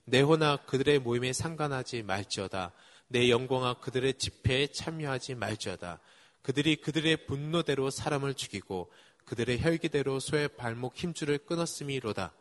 내 0.04 0.20
호나 0.20 0.58
그들의 0.58 1.00
모임에 1.00 1.32
상관하지 1.32 2.04
말지어다. 2.04 2.72
내 3.08 3.30
영광아 3.30 3.80
그들의 3.80 4.14
집회에 4.14 4.68
참여하지 4.68 5.34
말지어다. 5.34 5.98
그들이 6.42 6.76
그들의 6.76 7.26
분노대로 7.26 7.90
사람을 7.90 8.34
죽이고 8.34 8.92
그들의 9.24 9.60
혈기대로 9.60 10.20
소의 10.20 10.50
발목 10.50 10.94
힘줄을 10.94 11.38
끊었음이로다. 11.38 12.32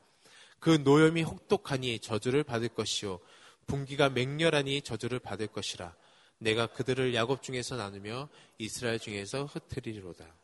그 0.60 0.70
노염이 0.84 1.24
혹독하니 1.24 1.98
저주를 1.98 2.44
받을 2.44 2.70
것이요 2.70 3.20
분기가 3.68 4.10
맹렬하니 4.10 4.82
저주를 4.82 5.20
받을 5.20 5.48
것이라. 5.48 5.96
내가 6.38 6.68
그들을 6.68 7.14
야곱 7.16 7.42
중에서 7.42 7.76
나누며 7.76 8.30
이스라엘 8.58 9.00
중에서 9.00 9.46
흩트리로다. 9.46 10.36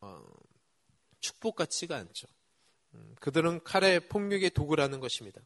어, 0.00 0.24
축복 1.20 1.56
같지가 1.56 1.96
않죠. 1.96 2.26
음, 2.94 3.14
그들은 3.20 3.62
칼의 3.64 4.08
폭력의 4.08 4.50
도구라는 4.50 5.00
것입니다. 5.00 5.40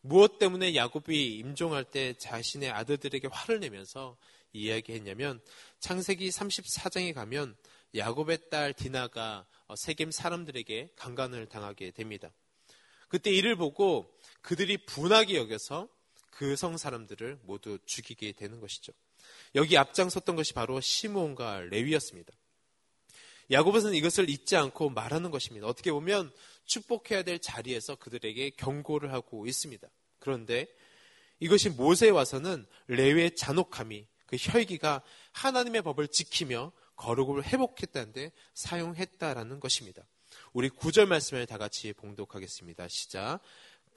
무엇 0.00 0.38
때문에 0.38 0.74
야곱이 0.74 1.36
임종할 1.36 1.84
때 1.84 2.14
자신의 2.14 2.70
아들들에게 2.70 3.28
화를 3.30 3.60
내면서 3.60 4.16
이야기했냐면 4.52 5.40
창세기 5.80 6.28
34장에 6.30 7.14
가면 7.14 7.56
야곱의 7.94 8.50
딸 8.50 8.72
디나가 8.72 9.46
어, 9.66 9.76
세겜 9.76 10.10
사람들에게 10.10 10.92
강간을 10.96 11.46
당하게 11.46 11.90
됩니다. 11.90 12.32
그때 13.08 13.30
이를 13.30 13.56
보고 13.56 14.16
그들이 14.40 14.78
분하게 14.86 15.36
여겨서 15.36 15.88
그 16.40 16.56
성 16.56 16.78
사람들을 16.78 17.40
모두 17.42 17.78
죽이게 17.84 18.32
되는 18.32 18.60
것이죠. 18.60 18.94
여기 19.56 19.76
앞장섰던 19.76 20.36
것이 20.36 20.54
바로 20.54 20.80
시몬과 20.80 21.60
레위였습니다. 21.68 22.32
야곱은 23.50 23.92
이것을 23.92 24.30
잊지 24.30 24.56
않고 24.56 24.88
말하는 24.88 25.30
것입니다. 25.30 25.66
어떻게 25.66 25.92
보면 25.92 26.32
축복해야 26.64 27.24
될 27.24 27.40
자리에서 27.40 27.96
그들에게 27.96 28.50
경고를 28.56 29.12
하고 29.12 29.46
있습니다. 29.46 29.86
그런데 30.18 30.66
이것이 31.40 31.68
모세에 31.68 32.08
와서는 32.08 32.64
레위의 32.86 33.36
잔혹함이 33.36 34.06
그 34.24 34.36
혈기가 34.40 35.02
하나님의 35.32 35.82
법을 35.82 36.08
지키며 36.08 36.72
거룩을 36.96 37.44
회복했다는데 37.44 38.32
사용했다라는 38.54 39.60
것입니다. 39.60 40.06
우리 40.54 40.70
구절 40.70 41.04
말씀을 41.04 41.44
다 41.44 41.58
같이 41.58 41.92
봉독하겠습니다. 41.92 42.88
시작. 42.88 43.40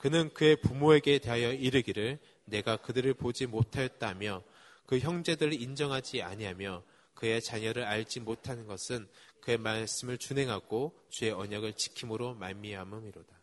그는 0.04 0.34
그의 0.34 0.58
부모에게 0.58 1.20
대하여 1.20 1.54
이르기를 1.54 2.20
내가 2.44 2.76
그들을 2.76 3.14
보지 3.14 3.46
못하였다며 3.46 4.44
그 4.86 5.00
형제들을 5.00 5.54
인정하지 5.54 6.22
아니하며 6.22 6.84
그의 7.14 7.42
자녀를 7.42 7.86
알지 7.86 8.20
못하는 8.20 8.68
것은 8.68 9.08
그의 9.40 9.58
말씀을 9.60 10.18
준행하고 10.18 10.94
주의 11.10 11.32
언약을 11.32 11.78
지킴으로 11.78 12.34
말미암음이로다. 12.36 13.40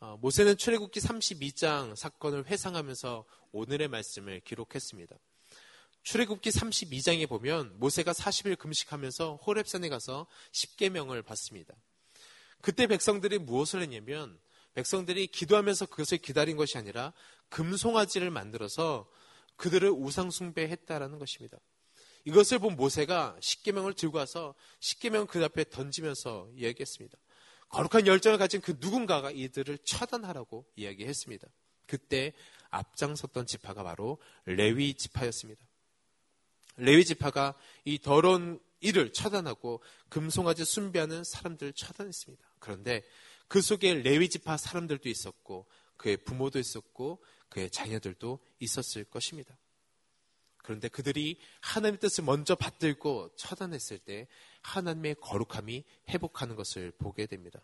어, 0.00 0.18
모세는 0.20 0.58
출애굽기 0.58 1.00
32장 1.00 1.96
사건을 1.96 2.44
회상하면서 2.48 3.24
오늘의 3.52 3.88
말씀을 3.88 4.40
기록했습니다. 4.40 5.16
출애굽기 6.02 6.50
32장에 6.50 7.26
보면 7.26 7.78
모세가 7.78 8.12
40일 8.12 8.58
금식하면서 8.58 9.36
호렙산에 9.36 9.88
가서 9.88 10.26
10계명을 10.52 11.24
받습니다. 11.24 11.74
그때 12.60 12.86
백성들이 12.86 13.38
무엇을 13.38 13.80
했냐면 13.80 14.38
백성들이 14.74 15.26
기도하면서 15.28 15.86
그것을 15.86 16.18
기다린 16.18 16.56
것이 16.56 16.78
아니라 16.78 17.12
금송아지를 17.48 18.30
만들어서 18.30 19.10
그들을 19.56 19.90
우상숭배했다라는 19.90 21.18
것입니다. 21.18 21.58
이것을 22.24 22.58
본 22.58 22.76
모세가 22.76 23.36
십계명을 23.40 23.94
들고 23.94 24.18
와서 24.18 24.54
십계명 24.78 25.26
그 25.26 25.42
앞에 25.44 25.64
던지면서 25.70 26.50
이야기했습니다. 26.54 27.16
거룩한 27.70 28.06
열정을 28.06 28.38
가진 28.38 28.60
그 28.60 28.76
누군가가 28.78 29.30
이들을 29.30 29.78
처단하라고 29.84 30.66
이야기했습니다. 30.76 31.48
그때 31.86 32.32
앞장섰던 32.70 33.46
지파가 33.46 33.82
바로 33.82 34.18
레위 34.44 34.94
지파였습니다. 34.94 35.64
레위 36.76 37.04
지파가 37.04 37.54
이 37.84 37.98
더러운 37.98 38.60
일을 38.80 39.12
처단하고 39.12 39.82
금송아지 40.08 40.64
숭배하는 40.64 41.24
사람들을 41.24 41.74
처단했습니다. 41.74 42.44
그런데 42.58 43.04
그 43.50 43.60
속에 43.60 43.94
레위 43.94 44.28
지파 44.28 44.56
사람들도 44.56 45.08
있었고 45.08 45.66
그의 45.96 46.18
부모도 46.18 46.60
있었고 46.60 47.20
그의 47.48 47.68
자녀들도 47.68 48.38
있었을 48.60 49.02
것입니다. 49.02 49.58
그런데 50.58 50.86
그들이 50.86 51.40
하나님의 51.60 51.98
뜻을 51.98 52.22
먼저 52.22 52.54
받들고 52.54 53.34
처단했을 53.34 53.98
때 53.98 54.28
하나님의 54.62 55.16
거룩함이 55.16 55.82
회복하는 56.10 56.54
것을 56.54 56.92
보게 56.92 57.26
됩니다. 57.26 57.60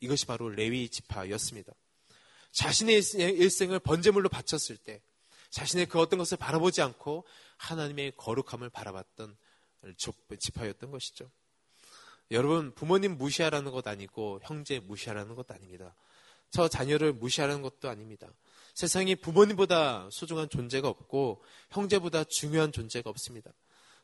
이것이 0.00 0.26
바로 0.26 0.50
레위 0.50 0.90
지파였습니다. 0.90 1.72
자신의 2.52 3.02
일생을 3.18 3.78
번제물로 3.78 4.28
바쳤을 4.28 4.76
때 4.76 5.00
자신의 5.48 5.86
그 5.86 5.98
어떤 6.00 6.18
것을 6.18 6.36
바라보지 6.36 6.82
않고 6.82 7.24
하나님의 7.56 8.12
거룩함을 8.18 8.68
바라봤던 8.68 9.38
지파였던 10.38 10.90
것이죠. 10.90 11.30
여러분, 12.30 12.74
부모님 12.74 13.16
무시하라는 13.18 13.70
것 13.70 13.86
아니고 13.86 14.40
형제 14.42 14.80
무시하라는 14.80 15.34
것도 15.34 15.54
아닙니다. 15.54 15.94
저 16.50 16.68
자녀를 16.68 17.12
무시하라는 17.12 17.62
것도 17.62 17.88
아닙니다. 17.88 18.28
세상에 18.74 19.14
부모님보다 19.14 20.08
소중한 20.10 20.48
존재가 20.48 20.88
없고 20.88 21.42
형제보다 21.70 22.24
중요한 22.24 22.72
존재가 22.72 23.10
없습니다. 23.10 23.52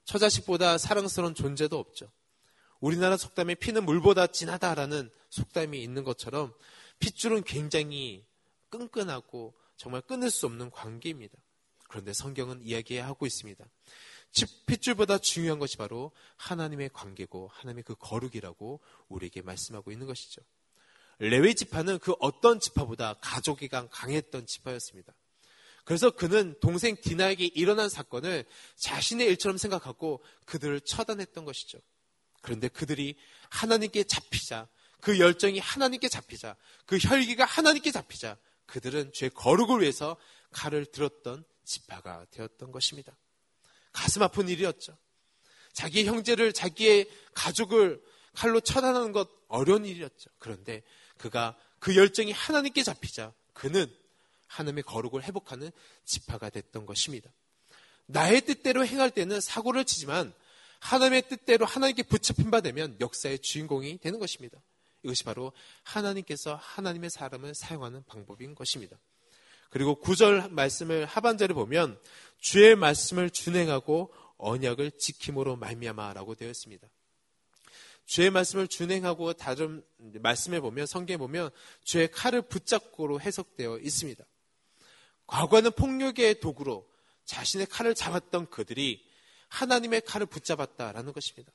처자식보다 0.05 0.79
사랑스러운 0.79 1.35
존재도 1.35 1.79
없죠. 1.79 2.11
우리나라 2.81 3.17
속담에 3.17 3.57
피는 3.57 3.85
물보다 3.85 4.27
진하다라는 4.27 5.11
속담이 5.29 5.83
있는 5.83 6.03
것처럼 6.03 6.55
핏줄은 6.99 7.45
굉장히 7.45 8.25
끈끈하고 8.71 9.55
정말 9.77 10.01
끊을 10.03 10.31
수 10.31 10.47
없는 10.47 10.71
관계입니다. 10.71 11.37
그런데 11.89 12.13
성경은 12.13 12.63
이야기하고 12.63 13.27
있습니다. 13.27 13.65
핏줄보다 14.67 15.19
중요한 15.19 15.59
것이 15.59 15.77
바로 15.77 16.13
하나님의 16.37 16.91
관계고 16.93 17.51
하나님의 17.53 17.85
그 17.85 17.95
거룩이라고 17.99 18.81
우리에게 19.09 19.43
말씀하고 19.43 19.93
있는 19.93 20.07
것이죠. 20.07 20.43
레위 21.19 21.55
지파는 21.55 21.99
그 21.99 22.15
어떤 22.21 22.61
지파보다 22.61 23.15
가족이 23.21 23.69
강했던 23.69 24.47
지파였습니다. 24.47 25.13
그래서 25.85 26.11
그는 26.11 26.55
동생 26.61 26.97
디나에게 27.01 27.47
일어난 27.47 27.89
사건을 27.89 28.45
자신의 28.77 29.27
일처럼 29.29 29.59
생각하고 29.59 30.23
그들을 30.47 30.81
처단했던 30.81 31.45
것이죠. 31.45 31.79
그런데 32.43 32.69
그들이 32.69 33.17
하나님께 33.51 34.05
잡히자, 34.05 34.69
그 35.01 35.19
열정이 35.19 35.59
하나님께 35.59 36.09
잡히자, 36.09 36.57
그 36.87 36.99
혈기가 36.99 37.45
하나님께 37.45 37.91
잡히자, 37.91 38.39
그들은 38.67 39.11
죄 39.13 39.29
거룩을 39.29 39.81
위해서 39.81 40.17
칼을 40.53 40.87
들었던 40.87 41.45
지파가 41.65 42.27
되었던 42.31 42.73
것입니다. 42.73 43.17
가슴 43.93 44.23
아픈 44.23 44.49
일이었죠. 44.49 44.97
자기 45.73 46.05
형제를, 46.05 46.53
자기의 46.53 47.09
가족을 47.35 48.03
칼로 48.35 48.61
처단하는 48.61 49.13
것 49.13 49.29
어려운 49.49 49.85
일이었죠. 49.85 50.31
그런데 50.39 50.83
그가 51.17 51.57
그 51.79 51.97
열정이 51.97 52.33
하나님께 52.33 52.83
잡히자 52.83 53.33
그는 53.53 53.87
하나님의 54.47 54.83
거룩을 54.85 55.23
회복하는 55.23 55.71
지파가 56.05 56.51
됐던 56.51 56.87
것입니다. 56.87 57.31
나의 58.07 58.41
뜻대로 58.43 58.85
행할 58.85 59.11
때는 59.11 59.41
사고를 59.41 59.85
치지만 59.85 60.33
하나님의 60.81 61.29
뜻대로 61.29 61.67
하나님께 61.67 62.03
붙잡힌 62.05 62.51
바 62.51 62.61
되면 62.61 62.97
역사의 63.01 63.41
주인공이 63.41 63.99
되는 63.99 64.19
것입니다. 64.19 64.59
이것이 65.03 65.25
바로 65.25 65.53
하나님께서 65.83 66.57
하나님의 66.57 67.11
사람을 67.11 67.55
사용하는 67.55 68.05
방법인 68.05 68.55
것입니다. 68.55 68.99
그리고 69.71 69.95
구절 69.95 70.51
말씀을 70.51 71.07
하반절에 71.07 71.55
보면 71.55 71.99
주의 72.39 72.75
말씀을 72.77 73.31
준행하고 73.31 74.13
언약을 74.37 74.93
지킴으로 74.99 75.57
말미암아라고 75.57 76.35
되어 76.35 76.51
있습니다. 76.51 76.87
주의 78.07 78.29
말씀을 78.31 78.67
준행하고 78.67 79.35
다른 79.35 79.85
말씀에 79.99 80.59
보면 80.59 80.87
성경에 80.87 81.17
보면 81.17 81.51
주의 81.85 82.11
칼을 82.11 82.43
붙잡고로 82.43 83.21
해석되어 83.21 83.79
있습니다. 83.79 84.25
과거에는 85.29 85.71
폭력의 85.73 86.41
도구로 86.41 86.89
자신의 87.25 87.67
칼을 87.67 87.95
잡았던 87.95 88.51
그들이 88.51 89.07
하나님의 89.49 90.01
칼을 90.01 90.27
붙잡았다라는 90.27 91.13
것입니다. 91.13 91.53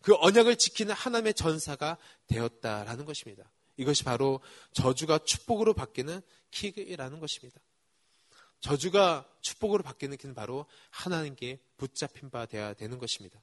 그 0.00 0.14
언약을 0.14 0.56
지키는 0.56 0.94
하나님의 0.94 1.34
전사가 1.34 1.98
되었다라는 2.28 3.04
것입니다. 3.04 3.50
이것이 3.80 4.04
바로 4.04 4.40
저주가 4.72 5.18
축복으로 5.18 5.72
바뀌는 5.72 6.20
키라는 6.50 7.18
것입니다. 7.18 7.58
저주가 8.60 9.26
축복으로 9.40 9.82
바뀌는 9.82 10.18
키는 10.18 10.34
바로 10.34 10.66
하나님께 10.90 11.58
붙잡힌 11.78 12.28
바 12.28 12.44
되어야 12.44 12.74
되는 12.74 12.98
것입니다. 12.98 13.40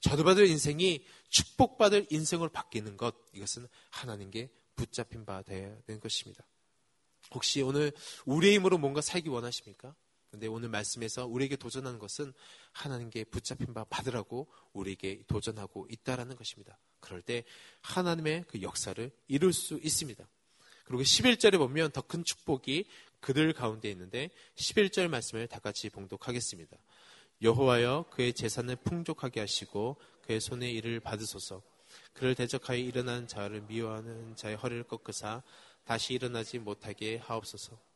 저주받을 0.00 0.48
인생이 0.48 1.04
축복받을 1.28 2.08
인생으로 2.10 2.50
바뀌는 2.50 2.96
것, 2.96 3.14
이것은 3.32 3.68
하나님께 3.90 4.50
붙잡힌 4.74 5.24
바 5.24 5.42
되어야 5.42 5.80
되는 5.82 6.00
것입니다. 6.00 6.44
혹시 7.30 7.62
오늘 7.62 7.92
우리의 8.26 8.56
힘으로 8.56 8.78
뭔가 8.78 9.00
살기 9.00 9.28
원하십니까? 9.28 9.94
근데 10.32 10.48
오늘 10.48 10.68
말씀에서 10.70 11.24
우리에게 11.26 11.54
도전하는 11.54 12.00
것은 12.00 12.32
하나님께 12.72 13.24
붙잡힌 13.24 13.72
바 13.74 13.84
받으라고 13.84 14.48
우리에게 14.72 15.22
도전하고 15.28 15.86
있다라는 15.88 16.34
것입니다. 16.34 16.78
그럴 17.00 17.22
때 17.22 17.44
하나님의 17.82 18.44
그 18.48 18.62
역사를 18.62 19.10
이룰 19.28 19.52
수 19.52 19.78
있습니다. 19.82 20.26
그리고 20.84 21.02
11절에 21.02 21.58
보면 21.58 21.90
더 21.92 22.02
큰 22.02 22.24
축복이 22.24 22.86
그들 23.20 23.52
가운데 23.52 23.90
있는데 23.90 24.30
11절 24.56 25.08
말씀을 25.08 25.46
다 25.46 25.58
같이 25.58 25.90
봉독하겠습니다. 25.90 26.76
여호와여 27.42 28.06
그의 28.10 28.32
재산을 28.32 28.76
풍족하게 28.76 29.40
하시고 29.40 29.96
그의 30.22 30.40
손에 30.40 30.70
일을 30.70 31.00
받으소서. 31.00 31.62
그를 32.12 32.34
대적하여 32.34 32.78
일어난 32.78 33.26
자를 33.26 33.62
미워하는 33.62 34.36
자의 34.36 34.56
허리를 34.56 34.84
꺾으사 34.84 35.42
다시 35.84 36.14
일어나지 36.14 36.58
못하게 36.58 37.18
하옵소서. 37.18 37.87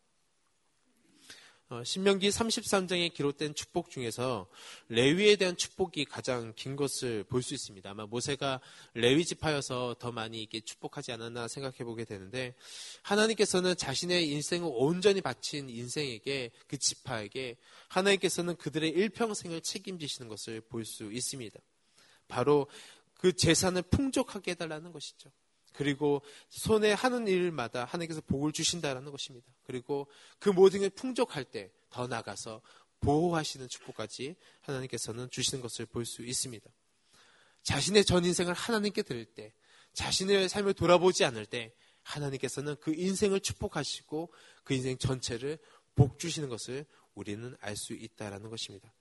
어, 1.73 1.83
신명기 1.83 2.29
33장에 2.29 3.15
기록된 3.15 3.55
축복 3.55 3.89
중에서 3.89 4.47
레위에 4.91 5.37
대한 5.37 5.57
축복이 5.57 6.05
가장 6.05 6.53
긴 6.55 6.77
것을 6.77 7.25
볼 7.25 7.41
수 7.41 7.55
있습니다. 7.55 7.89
아마 7.91 8.05
모세가 8.05 8.61
레위 8.93 9.25
지파여서 9.25 9.97
더 9.99 10.13
많이 10.13 10.43
이게 10.43 10.61
축복하지 10.61 11.13
않았나 11.13 11.49
생각해 11.49 11.79
보게 11.79 12.05
되는데 12.05 12.55
하나님께서는 13.01 13.75
자신의 13.75 14.29
인생을 14.29 14.71
온전히 14.71 15.23
바친 15.23 15.71
인생에게 15.71 16.51
그 16.67 16.77
지파에게 16.77 17.57
하나님께서는 17.89 18.57
그들의 18.57 18.91
일평생을 18.91 19.63
책임지시는 19.63 20.29
것을 20.29 20.61
볼 20.61 20.85
수 20.85 21.11
있습니다. 21.11 21.59
바로 22.29 22.67
그 23.15 23.35
재산을 23.35 23.81
풍족하게 23.81 24.51
해달라는 24.51 24.93
것이죠. 24.93 25.31
그리고 25.73 26.23
손에 26.49 26.93
하는 26.93 27.27
일마다 27.27 27.85
하나님께서 27.85 28.21
복을 28.23 28.53
주신다라는 28.53 29.11
것입니다. 29.11 29.47
그리고 29.65 30.07
그 30.39 30.49
모든 30.49 30.81
게 30.81 30.89
풍족할 30.89 31.45
때 31.45 31.71
더 31.93 32.07
나가서 32.07 32.63
보호하시는 33.01 33.69
축복까지 33.69 34.35
하나님께서는 34.63 35.31
주시는 35.31 35.61
것을 35.63 35.87
볼 35.87 36.05
수 36.05 36.25
있습니다. 36.25 36.69
자신의 37.63 38.05
전 38.05 38.25
인생을 38.25 38.55
하나님께 38.55 39.03
드릴 39.03 39.25
때, 39.27 39.53
자신의 39.93 40.49
삶을 40.49 40.75
돌아보지 40.75 41.25
않을 41.25 41.47
때, 41.47 41.73
하나님께서는 42.03 42.75
그 42.81 42.93
인생을 42.95 43.41
축복하시고 43.41 44.33
그 44.65 44.75
인생 44.75 44.99
전체를 44.99 45.59
복 45.95 46.19
주시는 46.19 46.49
것을 46.49 46.85
우리는 47.15 47.57
알 47.61 47.77
수 47.77 47.93
있다라는 47.93 48.51
것입니다. 48.51 48.93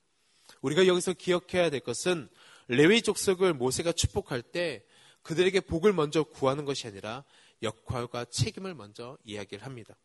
우리가 0.62 0.86
여기서 0.86 1.14
기억해야 1.14 1.70
될 1.72 1.80
것은 1.80 2.30
레위 2.68 3.02
족속을 3.02 3.54
모세가 3.54 3.94
축복할 3.94 4.42
때 4.44 4.86
그들에게 5.24 5.60
복을 5.62 5.94
먼저 5.94 6.24
구하는 6.24 6.66
것이 6.66 6.88
아니라 6.88 7.24
역할과 7.62 8.26
책임을 8.26 8.74
먼저 8.74 9.18
이야기를 9.24 9.66
합니다. 9.66 9.96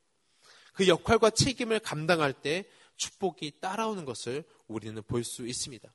그 0.72 0.88
역할과 0.88 1.31
책임을 1.31 1.81
감당할 1.81 2.33
때 2.33 2.64
축복이 2.96 3.61
따라오는 3.61 4.05
것을 4.05 4.44
우리는 4.68 5.02
볼 5.02 5.24
수 5.24 5.46
있습니다. 5.46 5.92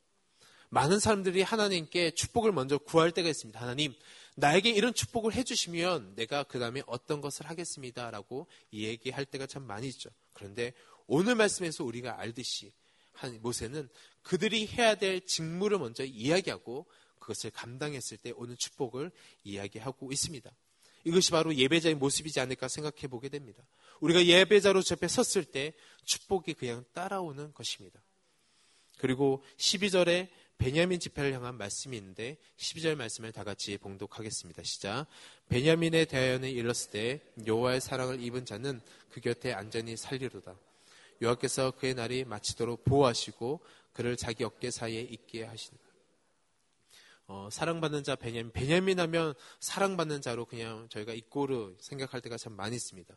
많은 0.70 1.00
사람들이 1.00 1.42
하나님께 1.42 2.12
축복을 2.12 2.54
먼저 2.54 2.78
구할 2.78 3.12
때가 3.12 3.28
있습니다. 3.28 3.60
하나님, 3.60 3.94
나에게 4.36 4.70
이런 4.70 4.94
축복을 4.94 5.34
해주시면 5.34 6.16
내가 6.16 6.44
그 6.44 6.60
다음에 6.60 6.82
어떤 6.88 7.20
것을 7.20 7.50
하겠습니다. 7.50 8.10
라고 8.10 8.48
얘기할 8.72 9.26
때가 9.26 9.46
참 9.48 9.64
많이 9.64 9.88
있죠. 9.90 10.10
그런데 10.34 10.74
오늘 11.08 11.36
말씀에서 11.36 11.84
우리가 11.84 12.20
알듯이 12.20 12.72
모세는 13.42 13.90
그들이 14.24 14.66
해야 14.68 14.96
될 14.96 15.26
직무를 15.26 15.78
먼저 15.78 16.06
이야기하고 16.06 16.88
그것을 17.22 17.52
감당했을 17.52 18.18
때 18.18 18.34
오는 18.36 18.58
축복을 18.58 19.12
이야기하고 19.46 20.12
있습니다. 20.12 20.52
이것이 21.06 21.32
바로 21.32 21.56
예배자의 21.56 21.96
모습이지 21.96 22.40
않을까 22.40 22.68
생각해 22.68 23.08
보게 23.08 23.30
됩니다. 23.30 23.64
우리가 24.02 24.26
예배자로 24.26 24.82
접해 24.82 25.08
섰을 25.08 25.46
때 25.46 25.74
축복이 26.04 26.54
그냥 26.56 26.84
따라오는 26.94 27.54
것입니다. 27.54 28.02
그리고 28.98 29.44
12절에 29.58 30.30
베냐민 30.58 31.00
지파를 31.00 31.34
향한 31.34 31.56
말씀이 31.58 31.98
있는데 31.98 32.38
12절 32.58 32.96
말씀을 32.96 33.32
다 33.32 33.44
같이 33.44 33.78
봉독하겠습니다. 33.78 34.62
시작. 34.62 35.08
베냐민의 35.50 36.06
대하여는 36.06 36.50
일렀을 36.50 36.92
때 36.92 37.20
여호와의 37.48 37.82
사랑을 37.82 38.22
입은 38.22 38.46
자는 38.46 38.80
그 39.10 39.22
곁에 39.22 39.54
안전히 39.54 39.98
살리로다. 39.98 40.56
여호와께서 41.20 41.72
그의 41.72 41.96
날이 41.96 42.26
마치도록 42.26 42.84
보호하시고 42.84 43.60
그를 43.94 44.16
자기 44.18 44.44
어깨 44.44 44.70
사이에 44.70 45.02
있게 45.02 45.46
하신다. 45.46 45.91
어, 47.34 47.48
사랑받는 47.50 48.04
자 48.04 48.18
베냐민. 48.18 48.52
베냐민 48.52 49.00
하면 49.00 49.34
사랑받는 49.62 50.22
자로 50.22 50.44
그냥 50.44 50.90
저희가 50.90 51.14
이꼬르 51.14 51.78
생각할 51.80 52.20
때가 52.20 52.36
참 52.36 52.52
많이 52.58 52.76
있습니다. 52.76 53.16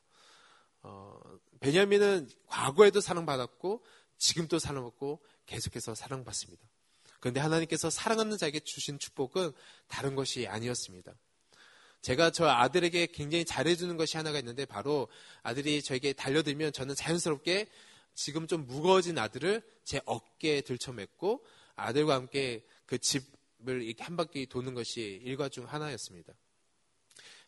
어, 0.83 1.21
베냐민은 1.59 2.31
과거에도 2.47 3.01
사랑받았고 3.01 3.85
지금도 4.19 4.61
사랑받고 4.61 5.21
계속해서 5.47 5.97
사랑받습니다. 5.97 6.63
그런데 7.19 7.41
하나님께서 7.41 7.91
사랑하는 7.91 8.39
자에게 8.39 8.61
주신 8.61 9.01
축복은 9.01 9.51
다른 9.89 10.15
것이 10.15 10.47
아니었습니다. 10.47 11.13
제가 12.01 12.31
저 12.31 12.47
아들에게 12.47 13.07
굉장히 13.07 13.45
잘해주는 13.45 13.97
것이 13.97 14.17
하나가 14.17 14.39
있는데 14.39 14.65
바로 14.65 15.09
아들이 15.43 15.83
저에게 15.83 16.13
달려들면 16.13 16.73
저는 16.73 16.95
자연스럽게 16.95 17.67
지금 18.15 18.47
좀 18.47 18.65
무거워진 18.65 19.19
아들을 19.19 19.61
제 19.83 20.01
어깨에 20.05 20.61
들쳐맸고 20.61 21.43
아들과 21.75 22.15
함께 22.15 22.65
그집 22.87 23.25
을 23.25 23.44
이렇게 23.73 24.03
한 24.05 24.17
바퀴 24.17 24.47
도는 24.47 24.75
것이 24.75 25.21
일과 25.25 25.49
중 25.49 25.65
하나였습니다. 25.65 26.33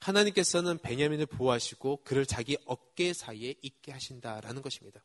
하나님께서는 0.00 0.78
베냐민을 0.78 1.26
보호하시고 1.26 2.02
그를 2.04 2.26
자기 2.26 2.56
어깨 2.66 3.12
사이에 3.12 3.54
있게 3.62 3.92
하신다라는 3.92 4.62
것입니다. 4.62 5.02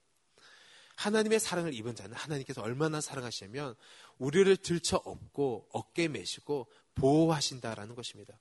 하나님의 0.96 1.40
사랑을 1.40 1.74
입은 1.74 1.96
자는 1.96 2.16
하나님께서 2.16 2.62
얼마나 2.62 3.02
사랑하시냐면 3.02 3.76
우리를 4.20 4.56
들쳐 4.58 4.98
업고 4.98 5.68
어깨 5.72 6.08
매시고 6.08 6.68
보호하신다라는 6.96 7.96
것입니다. 7.96 8.38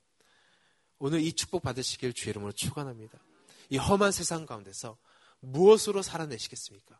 오늘 0.99 1.21
이 1.21 1.33
축복 1.33 1.63
받으시길 1.63 2.13
주의 2.13 2.31
이름으로 2.31 2.51
축원합니다. 2.51 3.19
이 3.69 3.77
험한 3.77 4.11
세상 4.11 4.45
가운데서 4.45 4.97
무엇으로 5.39 6.03
살아내시겠습니까? 6.03 6.99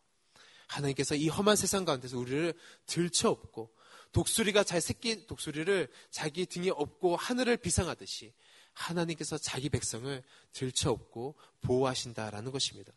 하나님께서 0.65 1.15
이 1.15 1.27
험한 1.27 1.55
세상 1.55 1.85
가운데서 1.85 2.17
우리를 2.17 2.53
들쳐 2.87 3.29
업고 3.29 3.71
독수리가 4.11 4.63
잘 4.63 4.81
새끼 4.81 5.25
독수리를 5.27 5.87
자기 6.09 6.45
등에 6.45 6.69
업고 6.69 7.15
하늘을 7.15 7.57
비상하듯이 7.57 8.33
하나님께서 8.73 9.37
자기 9.37 9.69
백성을 9.69 10.23
들쳐 10.53 10.91
업고 10.91 11.35
보호하신다라는 11.61 12.51
것입니다. 12.51 12.93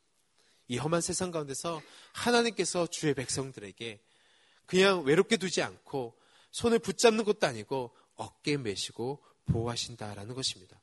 이 0.68 0.78
험한 0.78 1.00
세상 1.00 1.30
가운데서 1.30 1.82
하나님께서 2.12 2.86
주의 2.86 3.14
백성들에게 3.14 4.00
그냥 4.66 5.04
외롭게 5.04 5.36
두지 5.36 5.62
않고 5.62 6.18
손을 6.50 6.78
붙잡는 6.78 7.24
것도 7.24 7.46
아니고 7.46 7.94
어깨 8.14 8.56
매시고 8.56 9.22
보호하신다라는 9.46 10.34
것입니다. 10.34 10.80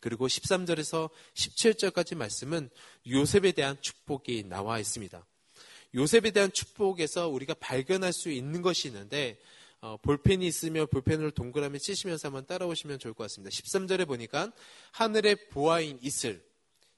그리고 0.00 0.26
13절에서 0.26 1.10
17절까지 1.34 2.14
말씀은 2.14 2.68
요셉에 3.08 3.52
대한 3.52 3.80
축복이 3.80 4.44
나와 4.44 4.78
있습니다. 4.78 5.26
요셉에 5.94 6.30
대한 6.32 6.52
축복에서 6.52 7.28
우리가 7.28 7.54
발견할 7.54 8.12
수 8.12 8.30
있는 8.30 8.62
것이 8.62 8.88
있는데 8.88 9.38
어, 9.80 9.98
볼펜이 9.98 10.46
있으면 10.46 10.86
볼펜으로 10.88 11.30
동그라미 11.30 11.78
치시면서 11.78 12.28
한번 12.28 12.46
따라오시면 12.46 12.98
좋을 12.98 13.12
것 13.12 13.24
같습니다. 13.24 13.54
13절에 13.54 14.06
보니까 14.06 14.50
하늘의 14.92 15.50
보아인 15.50 15.98
이슬, 16.00 16.42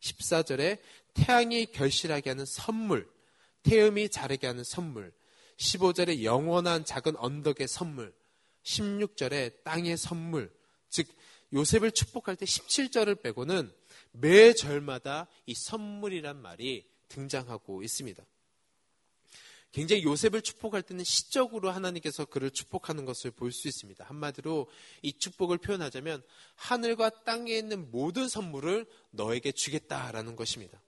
14절에 0.01 0.79
태양이 1.13 1.67
결실하게 1.67 2.31
하는 2.31 2.47
선물, 2.47 3.11
태음이 3.65 4.09
자르게 4.09 4.47
하는 4.47 4.63
선물, 4.63 5.13
15절에 5.57 6.23
영원한 6.23 6.85
작은 6.85 7.17
언덕의 7.17 7.67
선물, 7.67 8.15
16절에 8.63 9.65
땅의 9.65 9.97
선물, 9.97 10.53
즉 10.89 11.09
요셉을 11.53 11.91
축복할 11.91 12.37
때 12.37 12.47
17절을 12.47 13.21
빼고는 13.21 13.73
매 14.13 14.53
절마다 14.53 15.27
이 15.47 15.55
선물이란 15.55 16.41
말이 16.41 16.87
등장하고 17.09 17.83
있습니다. 17.83 18.25
굉장히 19.73 20.05
요셉을 20.05 20.41
축복할 20.41 20.83
때는 20.83 21.05
시적으로 21.05 21.71
하나님께서 21.71 22.25
그를 22.25 22.51
축복하는 22.51 23.05
것을 23.05 23.31
볼 23.31 23.53
수 23.53 23.69
있습니다. 23.69 24.05
한마디로 24.05 24.69
이 25.03 25.13
축복을 25.13 25.59
표현하자면 25.59 26.23
하늘과 26.55 27.25
땅에 27.25 27.57
있는 27.57 27.91
모든 27.91 28.29
선물을 28.29 28.87
너에게 29.11 29.53
주겠다라는 29.53 30.35
것입니다. 30.35 30.81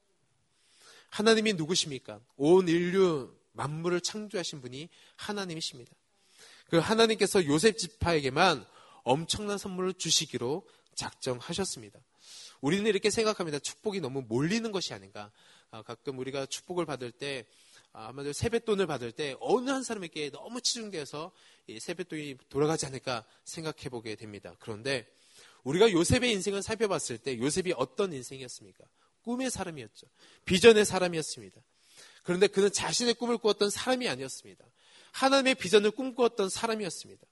하나님이 1.11 1.55
누구십니까? 1.55 2.21
온 2.37 2.69
인류 2.69 3.35
만물을 3.53 4.01
창조하신 4.01 4.61
분이 4.61 4.89
하나님이십니다. 5.17 5.93
그 6.71 6.79
하나님께서 6.79 7.45
요셉 7.47 7.79
지파에게만 7.79 8.65
엄청난 9.03 9.59
선물을 9.59 9.95
주시기로 9.95 10.67
작정하셨습니다. 10.95 11.99
우리는 12.61 12.87
이렇게 12.87 13.11
생각합니다. 13.11 13.59
축복이 13.59 14.01
너무 14.01 14.23
몰리는 14.23 14.71
것이 14.73 14.93
아닌가. 14.93 15.31
아, 15.71 15.83
가끔 15.83 16.19
우리가 16.19 16.47
축복을 16.47 16.87
받을 16.87 17.11
때 17.13 17.47
아, 17.93 18.09
아마도 18.09 18.33
세뱃돈을 18.33 18.87
받을 18.87 19.13
때 19.13 19.37
어느 19.41 19.71
한 19.71 19.83
사람에게 19.83 20.31
너무 20.31 20.61
치중돼서 20.61 21.33
세뱃돈이 21.79 22.37
돌아가지 22.49 22.87
않을까 22.87 23.25
생각해 23.45 23.89
보게 23.91 24.15
됩니다. 24.15 24.55
그런데 24.59 25.07
우리가 25.65 25.91
요셉의 25.91 26.31
인생을 26.33 26.63
살펴봤을 26.63 27.19
때 27.19 27.39
요셉이 27.39 27.75
어떤 27.77 28.13
인생이었습니까? 28.13 28.85
꿈의 29.23 29.51
사람이었죠. 29.51 30.07
비전의 30.45 30.85
사람이었습니다. 30.85 31.61
그런데 32.23 32.47
그는 32.47 32.71
자신의 32.73 33.15
꿈을 33.15 33.39
꾸었던 33.39 33.71
사람이 33.71 34.09
아니었습니다. 34.09 34.65
하나님의 35.13 35.55
비전을 35.57 35.91
꿈꾸었던 35.91 36.49
사람이었습니다. 36.49 37.27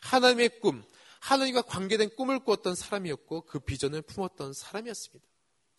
하나님의 0.00 0.60
꿈, 0.60 0.84
하나님과 1.20 1.62
관계된 1.62 2.10
꿈을 2.16 2.40
꾸었던 2.40 2.74
사람이었고 2.74 3.42
그 3.42 3.60
비전을 3.60 4.02
품었던 4.02 4.52
사람이었습니다. 4.52 5.26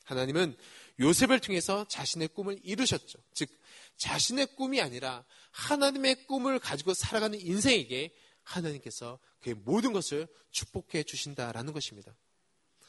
하나님은 0.05 0.55
요셉을 0.99 1.39
통해서 1.39 1.85
자신의 1.87 2.29
꿈을 2.29 2.59
이루셨죠. 2.63 3.19
즉 3.33 3.49
자신의 3.97 4.55
꿈이 4.55 4.81
아니라 4.81 5.25
하나님의 5.51 6.27
꿈을 6.27 6.59
가지고 6.59 6.93
살아가는 6.93 7.39
인생에게 7.39 8.13
하나님께서 8.43 9.19
그의 9.41 9.55
모든 9.55 9.93
것을 9.93 10.27
축복해 10.51 11.03
주신다라는 11.03 11.73
것입니다. 11.73 12.15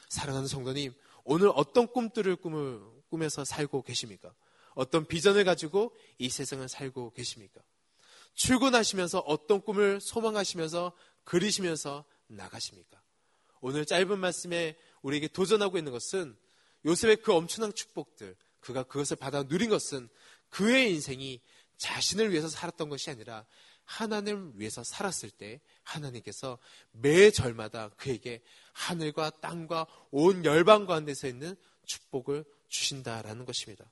사랑하는 0.09 0.49
성도님, 0.49 0.93
오늘 1.25 1.51
어떤 1.55 1.87
꿈들을 1.87 2.37
꿈을 2.37 2.81
꾸면서 3.09 3.45
살고 3.45 3.83
계십니까? 3.83 4.35
어떤 4.75 5.07
비전을 5.07 5.45
가지고 5.45 5.95
이 6.19 6.29
세상을 6.29 6.69
살고 6.69 7.13
계십니까? 7.13 7.61
출근하시면서 8.35 9.21
어떤 9.21 9.61
꿈을 9.61 10.01
소망하시면서 10.01 10.93
그리시면서 11.25 12.05
나가십니까? 12.27 13.01
오늘 13.61 13.87
짧은 13.87 14.19
말씀에 14.19 14.77
우리에게 15.03 15.29
도전하고 15.29 15.79
있는 15.79 15.93
것은 15.93 16.37
요셉의 16.85 17.17
그 17.17 17.33
엄청난 17.33 17.73
축복들, 17.75 18.37
그가 18.61 18.83
그것을 18.83 19.17
받아 19.17 19.43
누린 19.43 19.71
것은 19.71 20.09
그의 20.51 20.93
인생이 20.93 21.41
자신을 21.77 22.31
위해서 22.31 22.49
살았던 22.49 22.89
것이 22.89 23.11
아니라 23.11 23.47
하나님을 23.85 24.53
위해서 24.55 24.83
살았을 24.83 25.31
때 25.31 25.61
하나님께서 25.83 26.59
매 26.93 27.31
절마다 27.31 27.91
그에게 27.91 28.43
하늘과 28.73 29.31
땅과 29.41 29.87
온 30.11 30.45
열방 30.45 30.87
가운데서 30.87 31.29
있는 31.29 31.57
축복을 31.85 32.45
주신다라는 32.69 33.45
것입니다. 33.45 33.85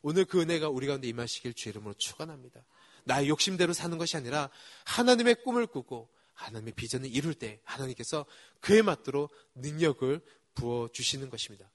오늘 0.00 0.24
그 0.24 0.40
은혜가 0.40 0.68
우리 0.68 0.86
가운데 0.86 1.08
임하시길 1.08 1.54
주 1.54 1.68
이름으로 1.68 1.94
축원합니다. 1.94 2.64
나의 3.04 3.28
욕심대로 3.28 3.72
사는 3.72 3.96
것이 3.98 4.16
아니라 4.16 4.50
하나님의 4.84 5.42
꿈을 5.42 5.66
꾸고 5.66 6.08
하나님의 6.34 6.74
비전을 6.74 7.12
이룰 7.12 7.34
때 7.34 7.60
하나님께서 7.64 8.24
그에 8.60 8.82
맞도록 8.82 9.32
능력을 9.56 10.20
부어 10.54 10.88
주시는 10.92 11.30
것입니다. 11.30 11.70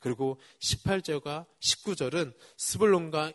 그리고 0.00 0.40
18절과 0.60 1.46
19절은 1.60 2.32
스불론과 2.56 3.32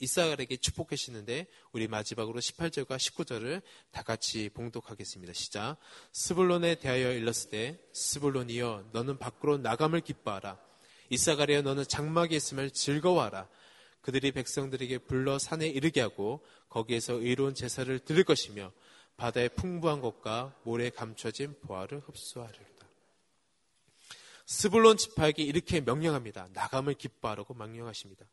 이사갈에게 0.00 0.56
축복하시는데 0.56 1.46
우리 1.72 1.88
마지막으로 1.88 2.40
18절과 2.40 2.96
19절을 2.96 3.62
다 3.90 4.02
같이 4.02 4.48
봉독하겠습니다. 4.50 5.32
시작. 5.32 5.76
스불론에 6.12 6.76
대하여 6.76 7.12
일렀을 7.12 7.50
때 7.50 7.78
스불론이여 7.92 8.90
너는 8.92 9.18
밖으로 9.18 9.58
나감을 9.58 10.00
기뻐하라. 10.00 10.58
이사갈이여 11.10 11.62
너는 11.62 11.84
장막에 11.88 12.36
있음을 12.36 12.70
즐거워하라. 12.70 13.48
그들이 14.00 14.32
백성들에게 14.32 14.98
불러 14.98 15.38
산에 15.38 15.66
이르게 15.66 16.00
하고 16.00 16.44
거기에서 16.68 17.14
의로운 17.14 17.54
제사를 17.54 17.98
드릴 18.00 18.24
것이며 18.24 18.72
바다의 19.16 19.50
풍부한 19.50 20.00
것과 20.00 20.54
모래 20.62 20.90
감춰진 20.90 21.58
보화를 21.60 22.00
흡수하리라. 22.00 22.77
스불론 24.48 24.96
지파에게 24.96 25.42
이렇게 25.42 25.82
명령합니다. 25.82 26.48
나감을 26.54 26.94
기뻐하라고 26.94 27.52
명령하십니다. 27.52 28.24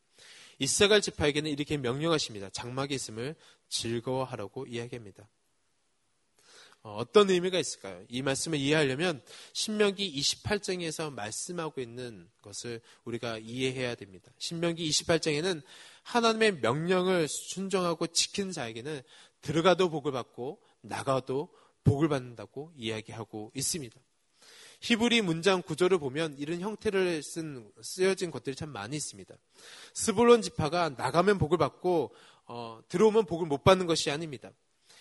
이사갈 0.59 1.01
지파에게는 1.01 1.51
이렇게 1.51 1.75
명령하십니다. 1.75 2.49
장막에 2.51 2.95
있음을 2.95 3.35
즐거워하라고 3.67 4.65
이야기합니다. 4.65 5.27
어, 6.83 6.95
어떤 6.95 7.29
의미가 7.29 7.59
있을까요? 7.59 8.01
이 8.07 8.21
말씀을 8.21 8.59
이해하려면 8.59 9.21
신명기 9.51 10.17
28장에서 10.21 11.11
말씀하고 11.11 11.81
있는 11.81 12.29
것을 12.41 12.79
우리가 13.03 13.39
이해해야 13.39 13.95
됩니다. 13.95 14.31
신명기 14.37 14.89
28장에는 14.89 15.61
하나님의 16.03 16.59
명령을 16.61 17.27
순종하고 17.27 18.07
지키는 18.07 18.53
자에게는 18.53 19.01
들어가도 19.41 19.89
복을 19.89 20.13
받고 20.13 20.61
나가도 20.79 21.53
복을 21.83 22.07
받는다고 22.07 22.71
이야기하고 22.77 23.51
있습니다. 23.53 23.99
히브리 24.85 25.23
문장 25.23 25.63
구조를 25.63 25.97
보면 25.97 26.35
이런 26.37 26.59
형태를 26.59 27.23
쓴 27.23 27.71
쓰여진 27.81 28.29
것들이 28.29 28.55
참 28.55 28.69
많이 28.69 28.95
있습니다. 28.95 29.33
스불론 29.95 30.43
지파가 30.43 30.89
나가면 30.89 31.39
복을 31.39 31.57
받고 31.57 32.13
어, 32.45 32.79
들어오면 32.87 33.25
복을 33.25 33.47
못 33.47 33.63
받는 33.63 33.87
것이 33.87 34.11
아닙니다. 34.11 34.51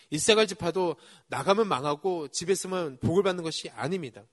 이사갈 0.09 0.47
지파도 0.47 0.97
나가면 1.27 1.69
망하고 1.69 2.29
집에 2.29 2.53
있으면 2.53 2.97
복을 2.97 3.23
받는 3.23 3.45
것이 3.45 3.69
아닙니다. 3.69 4.25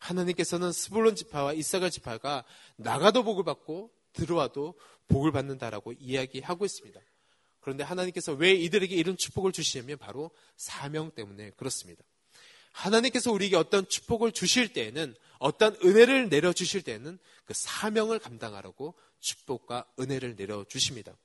하나님께서는 0.00 0.70
스불론 0.70 1.16
지파와 1.16 1.54
이사갈 1.54 1.90
지파가 1.90 2.44
나가도 2.76 3.22
복을 3.24 3.42
받고 3.42 3.90
들어와도 4.12 4.74
복을 5.08 5.32
받는다라고 5.32 5.94
이야기하고 5.98 6.66
있습니다. 6.66 7.00
그런데 7.60 7.84
하나님께서 7.84 8.34
왜 8.34 8.52
이들에게 8.52 8.94
이런 8.94 9.16
축복을 9.16 9.52
주시냐면 9.52 9.96
바로 9.96 10.30
사명 10.58 11.10
때문에 11.10 11.52
그렇습니다. 11.56 12.04
하나님께서 12.72 13.32
우리에게 13.32 13.56
어떤 13.56 13.88
축복을 13.88 14.32
주실 14.32 14.72
때에는 14.72 15.14
어떤 15.38 15.76
은혜를 15.84 16.28
내려 16.28 16.52
주실 16.52 16.82
때에는 16.82 17.18
그 17.44 17.54
사명을 17.54 18.18
감당하라고 18.18 18.94
축복과 19.20 19.86
은혜를 19.98 20.36
내려 20.36 20.64
주십니다. 20.64 21.16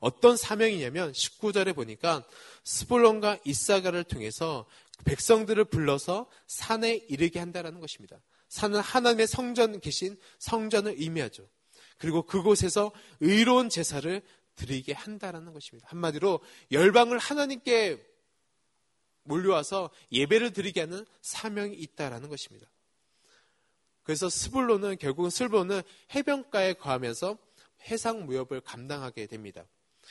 어떤 0.00 0.36
사명이냐면 0.36 1.12
19절에 1.12 1.74
보니까 1.74 2.24
스볼론과 2.64 3.38
이사가를 3.44 4.04
통해서 4.04 4.66
백성들을 5.04 5.64
불러서 5.66 6.28
산에 6.46 6.94
이르게 7.08 7.38
한다라는 7.38 7.80
것입니다. 7.80 8.20
사는 8.48 8.78
하나님의 8.78 9.26
성전 9.26 9.80
계신 9.80 10.16
성전을 10.38 10.94
의미하죠. 10.98 11.48
그리고 11.98 12.22
그곳에서 12.22 12.92
의로운 13.20 13.68
제사를 13.68 14.22
드리게 14.56 14.92
한다라는 14.92 15.52
것입니다. 15.52 15.88
한마디로 15.90 16.40
열방을 16.70 17.18
하나님께 17.18 18.13
몰려와서 19.24 19.90
예배를 20.12 20.52
드리게 20.52 20.80
하는 20.80 21.04
사명이 21.22 21.74
있다라는 21.74 22.28
것입니다. 22.28 22.66
그래서 24.02 24.28
스불로는 24.28 24.98
결국은 24.98 25.30
스불로는 25.30 25.82
해변가에 26.14 26.74
거하면서 26.74 27.38
해상 27.88 28.26
무역을 28.26 28.60
감당하게 28.60 29.26
됩니다. 29.26 29.64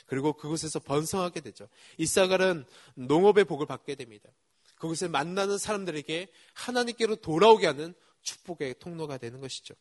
그리고 0.06 0.32
그곳에서 0.32 0.80
번성하게 0.80 1.40
되죠. 1.40 1.68
이사갈은 1.98 2.64
농업의 2.94 3.44
복을 3.44 3.66
받게 3.66 3.94
됩니다. 3.94 4.28
그곳에 4.76 5.08
만나는 5.08 5.56
사람들에게 5.56 6.28
하나님께로 6.52 7.16
돌아오게 7.16 7.66
하는 7.66 7.94
축복의 8.22 8.76
통로가 8.80 9.18
되는 9.18 9.40
것이죠. 9.40 9.74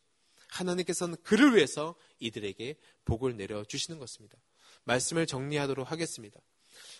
하나님께서는 0.50 1.18
그를 1.24 1.56
위해서 1.56 1.96
이들에게 2.20 2.76
복을 3.06 3.36
내려 3.36 3.64
주시는 3.64 4.00
것입니다. 4.00 4.38
말씀을 4.84 5.26
정리하도록 5.26 5.92
하겠습니다. 5.92 6.40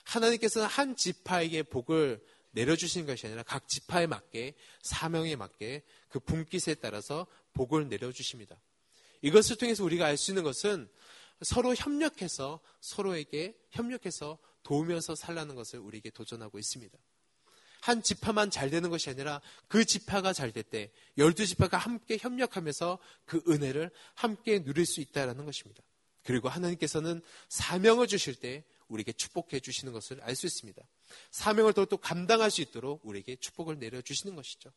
하나님께서는 0.04 0.68
한 0.68 0.96
지파에게 0.96 1.64
복을 1.64 2.24
내려주시는 2.52 3.08
것이 3.08 3.26
아니라 3.28 3.44
각 3.44 3.68
지파에 3.68 4.06
맞게 4.08 4.54
사명에 4.82 5.36
맞게 5.36 5.84
그 6.10 6.20
분깃에 6.20 6.76
따라서 6.76 7.26
복을 7.54 7.90
내려주십니다. 7.90 8.56
이것을 9.22 9.58
통해서 9.58 9.84
우리가 9.84 10.06
알 10.06 10.18
수 10.18 10.32
있는 10.32 10.44
것은 10.44 10.88
서로 11.42 11.74
협력해서 11.74 12.60
서로에게 12.80 13.58
협력해서 13.72 14.38
도우면서 14.64 15.16
살라는 15.16 15.56
것을 15.56 15.80
우리에게 15.80 16.10
도전하고 16.10 16.60
있습니다. 16.60 16.98
한 17.82 18.02
지파만 18.02 18.50
잘 18.50 18.70
되는 18.70 18.90
것이 18.90 19.10
아니라 19.10 19.42
그 19.68 19.84
지파가 19.84 20.32
잘 20.32 20.54
될 20.54 20.64
때 20.64 20.92
열두 21.18 21.46
지파가 21.46 21.78
함께 21.78 22.18
협력하면서 22.18 22.98
그 23.26 23.44
은혜를 23.48 23.92
함께 24.14 24.64
누릴 24.64 24.86
수 24.86 25.02
있다라는 25.02 25.44
것입니다. 25.46 25.84
그리고 26.24 26.48
하나님께서는 26.48 27.22
사명을 27.50 28.08
주실 28.08 28.36
때 28.36 28.64
우리에게 28.88 29.14
축복해 29.14 29.60
주시는 29.60 29.94
것을 29.94 30.22
알 30.22 30.36
수 30.36 30.46
있습니다. 30.46 30.82
사명을 31.32 31.74
더또 31.74 31.98
감당할 31.98 32.52
수 32.52 32.62
있도록 32.62 33.06
우리에게 33.06 33.36
축복을 33.38 33.80
내려 33.80 34.02
주시는 34.02 34.36
것이죠. 34.36 34.72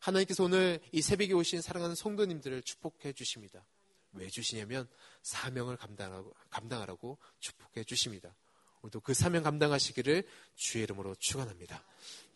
하나님께서 0.00 0.44
오늘 0.44 0.80
이 0.92 1.02
새벽에 1.02 1.32
오신 1.32 1.60
사랑하는 1.60 1.94
성도님들을 1.94 2.62
축복해 2.62 3.12
주십니다. 3.12 3.64
왜 4.12 4.28
주시냐면 4.28 4.88
사명을 5.22 5.76
감당하고, 5.76 6.34
감당하라고 6.50 7.18
축복해 7.40 7.84
주십니다. 7.84 8.34
오늘도 8.82 9.00
그 9.00 9.12
사명 9.14 9.42
감당하시기를 9.42 10.24
주의 10.54 10.84
이름으로 10.84 11.14
축원합니다. 11.16 11.84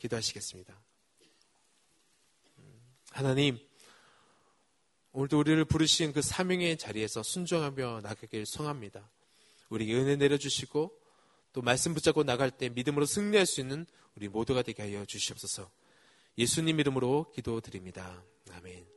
기도하시겠습니다. 0.01 0.81
음, 2.59 2.81
하나님, 3.11 3.59
오늘도 5.12 5.38
우리를 5.38 5.64
부르신 5.66 6.12
그 6.12 6.22
사명의 6.22 6.79
자리에서 6.79 7.22
순종하며 7.22 8.01
나가길 8.03 8.46
성합니다. 8.46 9.09
우리에게 9.68 9.94
은혜 9.94 10.16
내려주시고 10.16 11.01
또 11.52 11.62
말씀 11.62 11.94
붙잡고 11.94 12.24
나갈 12.24 12.50
때 12.50 12.68
믿음으로 12.68 13.06
승리할 13.06 13.46
수 13.46 13.60
있는 13.60 13.86
우리 14.14 14.28
모두가 14.28 14.62
되게 14.62 14.82
하여 14.82 15.04
주시옵소서. 15.04 15.70
예수님 16.38 16.80
이름으로 16.80 17.30
기도드립니다. 17.34 18.24
아멘. 18.52 18.91